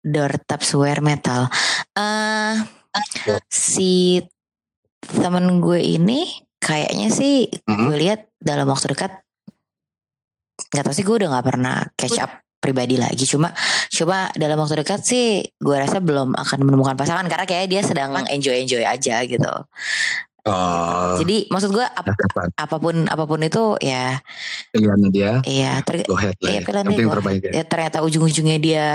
door 0.05 0.33
Tupperware 0.45 1.01
metal. 1.01 1.49
Dot. 3.25 3.43
si 3.51 4.23
temen 5.03 5.59
gue 5.59 5.81
ini 5.83 6.31
kayaknya 6.63 7.11
sih 7.11 7.51
Mhm. 7.67 7.85
gue 7.91 7.97
lihat 7.99 8.21
dalam 8.39 8.71
waktu 8.71 8.95
dekat 8.95 9.13
nggak 10.71 10.85
tahu 10.87 10.95
sih 10.95 11.03
gue 11.03 11.17
udah 11.25 11.29
nggak 11.35 11.47
pernah 11.51 11.77
catch 11.99 12.23
up 12.23 12.31
pribadi 12.63 12.97
lagi 12.97 13.27
cuma 13.27 13.51
cuma 13.91 14.31
dalam 14.39 14.57
waktu 14.57 14.81
dekat 14.81 15.03
sih 15.05 15.43
gue 15.59 15.77
rasa 15.77 15.99
belum 16.01 16.33
akan 16.39 16.59
menemukan 16.65 16.97
pasangan 16.97 17.27
karena 17.29 17.45
kayak 17.45 17.67
dia 17.69 17.83
sedang 17.85 18.15
enjoy 18.31 18.57
enjoy 18.63 18.81
aja 18.87 19.21
gitu 19.27 19.53
oh 20.45 21.17
jadi 21.17 21.47
maksud 21.47 21.71
gue 21.71 21.81
ap- 21.83 22.05
kapan 22.11 22.49
apa 22.55 22.77
pun 22.77 22.97
apa 23.05 23.25
pun 23.25 23.41
itu 23.41 23.65
ya. 23.79 24.19
Pilihannya 24.71 25.09
dia. 25.09 25.31
Ya 25.43 25.79
ter- 25.81 26.05
go 26.05 26.15
ahead 26.15 26.37
lah 26.37 26.51
Iya, 26.51 26.59
ya. 26.59 26.63
pilihan 26.63 26.83
yang 26.83 26.85
dia 26.85 26.91
penting 26.91 27.07
go 27.07 27.15
terbaik 27.15 27.41
ya 27.41 27.51
ya 27.53 27.63
ternyata 27.65 27.99
ujung-ujungnya 28.01 28.59
dia 28.59 28.87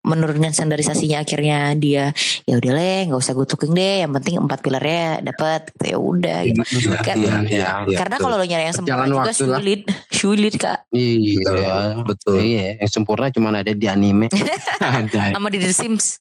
menurunkan 0.00 0.50
standarisasinya 0.50 1.20
akhirnya 1.20 1.58
dia 1.74 2.10
ya 2.42 2.54
udah 2.56 2.72
leh 2.72 3.00
nggak 3.06 3.18
usah 3.18 3.32
gue 3.32 3.46
tuking 3.46 3.72
deh 3.72 4.02
yang 4.02 4.12
penting 4.12 4.34
empat 4.38 4.58
pilarnya 4.58 5.06
dapat 5.22 5.68
gitu 5.70 5.84
ya 5.86 5.98
udah 5.98 6.38
gitu. 6.44 6.60
Iya, 6.64 6.98
Kan- 6.98 7.18
iya, 7.18 7.32
iya, 7.42 7.68
iya, 7.84 7.96
karena 7.96 8.16
betul. 8.16 8.24
kalau 8.24 8.36
lo 8.36 8.44
nyari 8.44 8.64
yang 8.64 8.74
sempurna 8.74 8.96
Jalan 8.96 9.08
juga 9.08 9.20
waktu 9.22 9.44
lah. 9.44 9.58
sulit 9.60 9.80
sulit 10.18 10.54
kak. 10.56 10.78
Iya 10.90 11.54
betul. 12.02 12.36
iya 12.38 12.66
yang 12.76 12.90
sempurna 12.90 13.28
cuma 13.28 13.52
ada 13.52 13.70
di 13.70 13.86
anime. 13.86 14.26
Sama 15.36 15.48
di 15.48 15.58
The 15.58 15.70
Sims 15.70 16.18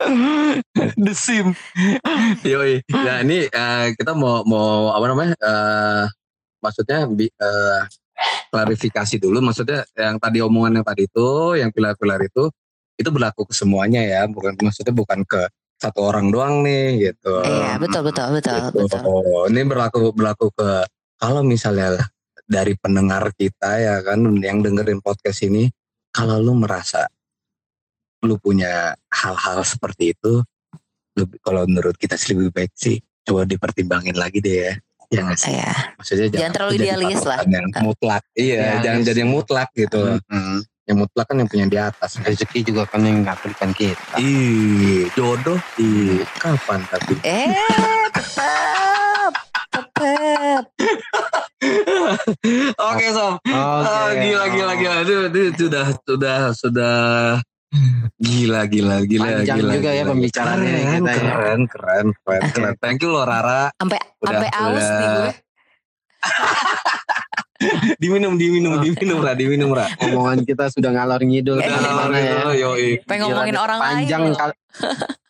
The 1.04 1.14
Sim. 1.14 1.54
Yoi. 2.42 2.82
Nah 2.90 3.22
ini 3.22 3.46
eh, 3.46 3.86
kita 3.94 4.12
mau 4.14 4.42
mau 4.44 4.90
apa 4.92 5.06
namanya? 5.10 5.34
eh 5.38 6.04
maksudnya 6.60 7.06
eh, 7.08 7.80
klarifikasi 8.50 9.16
dulu. 9.22 9.38
Maksudnya 9.42 9.86
yang 9.98 10.18
tadi 10.18 10.38
omongan 10.42 10.80
yang 10.82 10.86
tadi 10.86 11.06
itu, 11.06 11.58
yang 11.58 11.70
pilar-pilar 11.74 12.20
itu, 12.26 12.50
itu 12.98 13.08
berlaku 13.10 13.46
ke 13.48 13.54
semuanya 13.54 14.02
ya. 14.02 14.22
Bukan 14.26 14.58
maksudnya 14.60 14.94
bukan 14.94 15.22
ke 15.26 15.46
satu 15.74 16.00
orang 16.06 16.30
doang 16.30 16.62
nih 16.64 17.12
gitu. 17.12 17.42
iya 17.44 17.76
betul 17.76 18.06
betul 18.06 18.30
betul 18.38 18.56
Gitu. 18.56 18.78
betul 18.86 19.00
Oh, 19.04 19.44
ini 19.50 19.66
berlaku 19.66 20.14
berlaku 20.14 20.48
ke 20.54 20.86
kalau 21.18 21.42
misalnya 21.42 21.98
dari 22.46 22.72
pendengar 22.78 23.34
kita 23.36 23.80
ya 23.82 24.00
kan 24.00 24.22
yang 24.40 24.62
dengerin 24.62 25.02
podcast 25.02 25.44
ini, 25.44 25.68
kalau 26.14 26.38
lu 26.40 26.54
merasa 26.56 27.04
lu 28.24 28.36
punya 28.36 28.96
hal-hal 29.12 29.60
seperti 29.62 30.12
itu, 30.12 30.40
lebih, 31.14 31.38
kalau 31.40 31.62
menurut 31.64 31.94
kita 31.94 32.16
sih 32.16 32.32
lebih 32.32 32.50
baik 32.50 32.72
sih 32.74 32.98
coba 33.22 33.44
dipertimbangin 33.44 34.16
lagi 34.16 34.40
deh 34.40 34.56
ya. 34.64 34.72
Ya 35.12 35.20
nggak 35.22 35.38
sih? 35.38 35.52
Iya. 35.52 35.72
Maksudnya 35.94 36.26
Jangan 36.32 36.52
terlalu 36.52 36.72
jadi 36.74 36.84
idealis 36.90 37.22
lah. 37.22 37.38
Yang 37.44 37.66
mutlak. 37.80 38.22
Iya, 38.34 38.56
Idealis. 38.56 38.82
jangan 38.82 39.00
jadi 39.04 39.18
yang 39.22 39.30
mutlak 39.30 39.68
gitu. 39.72 40.00
Mm-mm. 40.18 40.54
Yang 40.84 40.96
mutlak 41.00 41.26
kan 41.28 41.36
yang 41.38 41.48
punya 41.48 41.66
di 41.66 41.78
atas. 41.78 42.10
rezeki 42.18 42.60
juga 42.66 42.82
kan 42.84 43.00
yang 43.00 43.24
ngaturkan 43.24 43.70
kita 43.72 44.16
Ih, 44.20 45.08
jodoh 45.12 45.56
ih, 45.80 46.20
kapan 46.36 46.80
tapi? 46.88 47.14
eh 47.24 47.52
tetap 48.12 49.32
tetap 49.72 50.64
Oke, 52.92 53.06
Sob. 53.08 53.40
Oke. 53.40 53.48
Ah, 53.48 54.12
gila 54.12 54.44
gila 54.52 54.72
gila 54.76 54.96
itu, 55.00 55.14
itu 55.32 55.64
sudah 55.64 55.86
sudah 56.04 56.38
sudah 56.52 56.96
gila 58.16 58.60
gila 58.64 58.96
gila 59.02 59.26
Panjang 59.40 59.58
gila, 59.58 59.72
juga 59.74 59.90
ya 59.90 59.96
gila. 59.98 60.10
pembicaraannya 60.10 60.70
keren, 60.70 60.84
kita 60.84 61.10
ya. 61.10 61.18
keren, 61.18 61.60
keren 61.66 62.06
keren 62.16 62.42
keren 62.50 62.74
thank 62.78 62.98
you 62.98 63.10
loh 63.10 63.22
Rara 63.22 63.68
sampai 63.74 63.98
sampai 64.18 64.48
aus 64.52 64.86
nih 64.86 65.08
gue 65.10 65.30
diminum 67.96 68.34
diminum 68.34 68.78
diminum 68.78 69.18
Ra 69.18 69.32
diminum 69.32 69.70
Ra 69.70 69.86
Omongan 70.00 70.42
kita 70.42 70.68
sudah 70.68 70.90
ngalor 70.90 71.20
ngidul 71.20 71.58
Eh, 71.58 71.64
ke 71.64 71.70
mana-mana 71.70 72.16
ya. 72.16 72.36
yoi 72.54 73.00
pengen 73.04 73.28
ngomongin 73.28 73.56
orang 73.56 73.78
Panjang 73.78 74.22
lain 74.22 74.34
kali. 74.34 74.54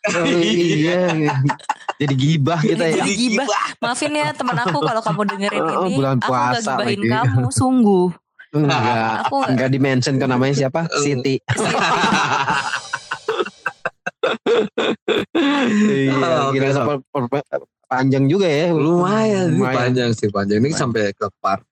Oh, 0.05 0.21
iya. 0.29 1.17
Jadi 1.97 2.13
gibah 2.13 2.61
kita 2.61 2.85
ya. 2.85 3.01
Jadi 3.01 3.13
gibah. 3.17 3.49
Maafin 3.81 4.13
ya 4.13 4.37
teman 4.37 4.53
aku 4.55 4.77
kalau 4.79 5.01
kamu 5.01 5.21
dengerin 5.25 5.61
Oh, 5.65 5.89
ini, 5.89 5.97
bulan 5.97 6.21
aku 6.21 6.29
gak 6.29 6.29
puasa 6.29 6.73
gibahin 6.77 7.01
lagi. 7.01 7.09
kamu, 7.25 7.49
sungguh. 7.49 8.07
Enggak. 8.55 8.81
Aku 9.27 9.35
nggak- 9.37 9.51
Enggak 9.51 9.69
di-mention 9.69 10.15
kan 10.17 10.29
namanya 10.31 10.55
siapa? 10.57 10.87
Siti. 11.03 11.37
Iya, 15.35 16.51
gila, 16.51 16.69
Sob. 16.73 16.87
per- 16.87 17.29
per- 17.29 17.45
per- 17.45 17.69
panjang 17.85 18.25
juga 18.27 18.47
ya. 18.47 18.73
lumayan 18.73 19.53
Lumayan. 19.53 19.77
panjang 19.93 20.11
sih 20.13 20.29
panjang 20.29 20.59
ini 20.59 20.73
sampai 20.73 21.13
ke 21.13 21.27
part 21.39 21.63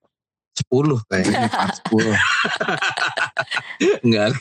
10 0.54 1.00
kayaknya 1.08 1.48
Part 1.48 1.80
10. 1.88 2.12
enggak 4.04 4.36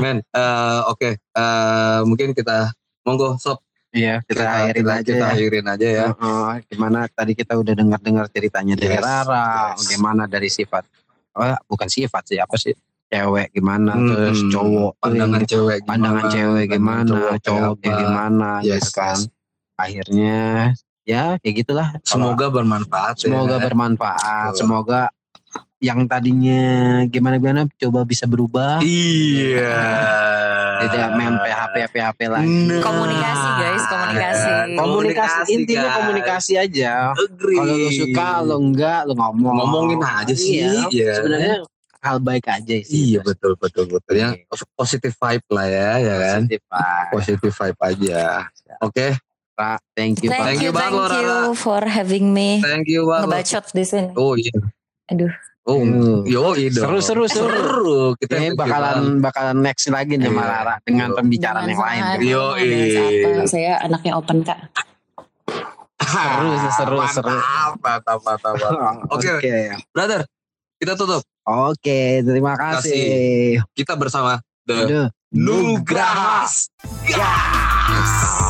men 0.00 0.24
eh, 0.24 0.80
oke 0.88 1.10
eh, 1.12 1.98
mungkin 2.02 2.32
kita 2.32 2.72
monggo 3.02 3.36
sob 3.36 3.60
Iya, 3.92 4.20
kita, 4.22 4.44
akhirin 4.44 4.76
kita, 4.76 4.92
aja 4.92 5.04
kita 5.06 5.16
ya. 5.16 5.30
akhirin 5.30 5.66
aja 5.66 5.88
ya 5.88 6.06
Heeh, 6.10 6.52
gimana 6.68 6.98
tadi 7.08 7.32
kita 7.32 7.54
udah 7.54 7.72
dengar-dengar 7.72 8.28
ceritanya 8.28 8.74
dari 8.74 8.92
Yes, 8.92 9.00
Rara, 9.00 9.72
yes. 9.72 9.88
gimana 9.88 10.22
dari 10.26 10.48
sifat, 10.48 10.84
oh, 11.36 11.56
bukan 11.68 11.86
sifat 11.86 12.22
sih 12.26 12.38
apa 12.40 12.56
sih, 12.56 12.72
cewek 13.06 13.52
gimana, 13.52 13.94
terus 13.94 14.40
Hmm, 14.40 14.50
cowok, 14.50 14.92
pandangan 14.98 15.42
cewek 15.44 15.78
gimana, 15.78 15.90
pandangan 15.94 16.24
cewek 16.26 16.64
gimana, 16.66 17.06
cowok 17.06 17.36
cowok 17.38 17.74
kayak 17.78 17.92
apa. 17.92 18.00
gimana, 18.02 18.48
Yes, 18.60 18.74
gitu 18.82 18.90
kan. 18.92 19.16
yes. 19.16 19.30
Akhirnya 19.76 20.38
ya 21.06 21.24
kayak 21.38 21.54
gitulah. 21.62 21.88
semoga 22.02 22.50
bermanfaat 22.50 23.14
semoga 23.20 23.56
ya. 23.56 23.62
bermanfaat, 23.62 24.50
Betul. 24.50 24.58
semoga 24.58 25.00
yang 25.78 26.08
tadinya 26.08 26.64
gimana-gimana 27.06 27.68
coba 27.76 28.00
bisa 28.02 28.24
berubah. 28.24 28.80
iya 28.80 29.76
Tidak 30.88 31.10
main 31.12 31.34
PHP 31.36 31.74
PHP 31.88 32.20
lagi. 32.26 32.46
Nah. 32.46 32.80
Komunikasi, 32.80 33.48
guys, 33.56 33.84
komunikasi. 33.84 34.48
Komunikasi, 34.48 34.76
Komunikasi, 34.76 35.50
intinya 35.50 35.82
guys. 35.84 35.96
komunikasi 35.96 36.52
aja. 36.56 36.92
Agree. 37.12 37.56
Kalau 37.56 37.74
lu 37.76 37.90
suka, 37.90 38.28
lo 38.40 38.56
enggak, 38.58 39.00
lo 39.04 39.12
ngomong. 39.14 39.54
Ngomongin 39.56 39.98
aja 40.00 40.32
sih, 40.32 40.60
Iya. 40.60 40.86
iya. 40.88 41.12
Sebenarnya 41.14 41.54
hal 41.98 42.18
baik 42.18 42.46
aja 42.46 42.76
sih. 42.80 42.94
iya 43.12 43.18
betul 43.18 43.58
betul 43.58 43.82
betul 43.84 44.14
yang 44.14 44.38
positive 44.72 45.10
vibe 45.12 45.42
lah 45.50 45.66
ya 45.66 45.90
ya 45.98 46.14
kan 46.22 46.40
Positif, 46.46 46.60
positive 47.10 47.50
vibe 47.50 47.80
aja 47.82 48.20
oke 48.78 49.06
Pak. 49.52 49.78
Thank 49.90 50.22
you. 50.22 50.30
Thank, 50.30 50.44
Thank 50.44 50.60
you, 50.62 50.70
you 50.70 50.72
banget 50.76 51.02
thank 51.10 51.18
you 51.18 51.26
Rara. 51.26 51.56
for 51.58 51.82
having 51.82 52.30
me 52.30 52.62
thank 52.62 52.86
you 52.86 53.10
banget 53.10 53.26
ngebacot 53.26 53.64
di 53.74 53.82
sini. 53.82 54.10
oh 54.14 54.38
iya 54.38 54.54
Aduh. 55.08 55.34
Oh 55.66 55.82
Hmm. 55.82 56.22
yo 56.22 56.54
Seru, 56.70 56.98
seru, 56.98 57.24
seru. 57.26 57.50
seru 57.50 57.98
kita 58.16 58.38
Ini 58.38 58.48
bakalan 58.54 59.18
bakalan 59.18 59.58
next 59.60 59.90
lagi 59.90 60.14
nih 60.14 60.30
sama 60.30 60.42
Iya. 60.46 60.74
Dengan 60.82 61.08
pembicaraan 61.12 61.66
yang 61.66 61.82
lain. 61.82 62.02
Yo, 62.22 62.44
iya. 62.54 63.42
Saya 63.44 63.72
anaknya 63.82 64.14
open 64.14 64.40
kak. 64.40 64.70
Seru, 65.98 66.50
seru, 66.70 66.96
mantap, 66.96 67.14
seru. 67.18 67.34
mantap 67.82 68.18
mantap 68.22 68.54
mantap 68.54 68.54
oke 69.14 69.26
Oke. 69.36 69.74
brother 69.90 70.22
kita 70.78 70.94
tutup 70.94 71.22
Oke, 71.46 72.26
terima 72.26 72.58
kasih. 72.58 73.62
Kita 73.70 73.94
bersama 73.94 74.42
The 74.66 74.76
The 74.82 75.02
Nugramas. 75.30 76.74
Gas! 77.06 78.45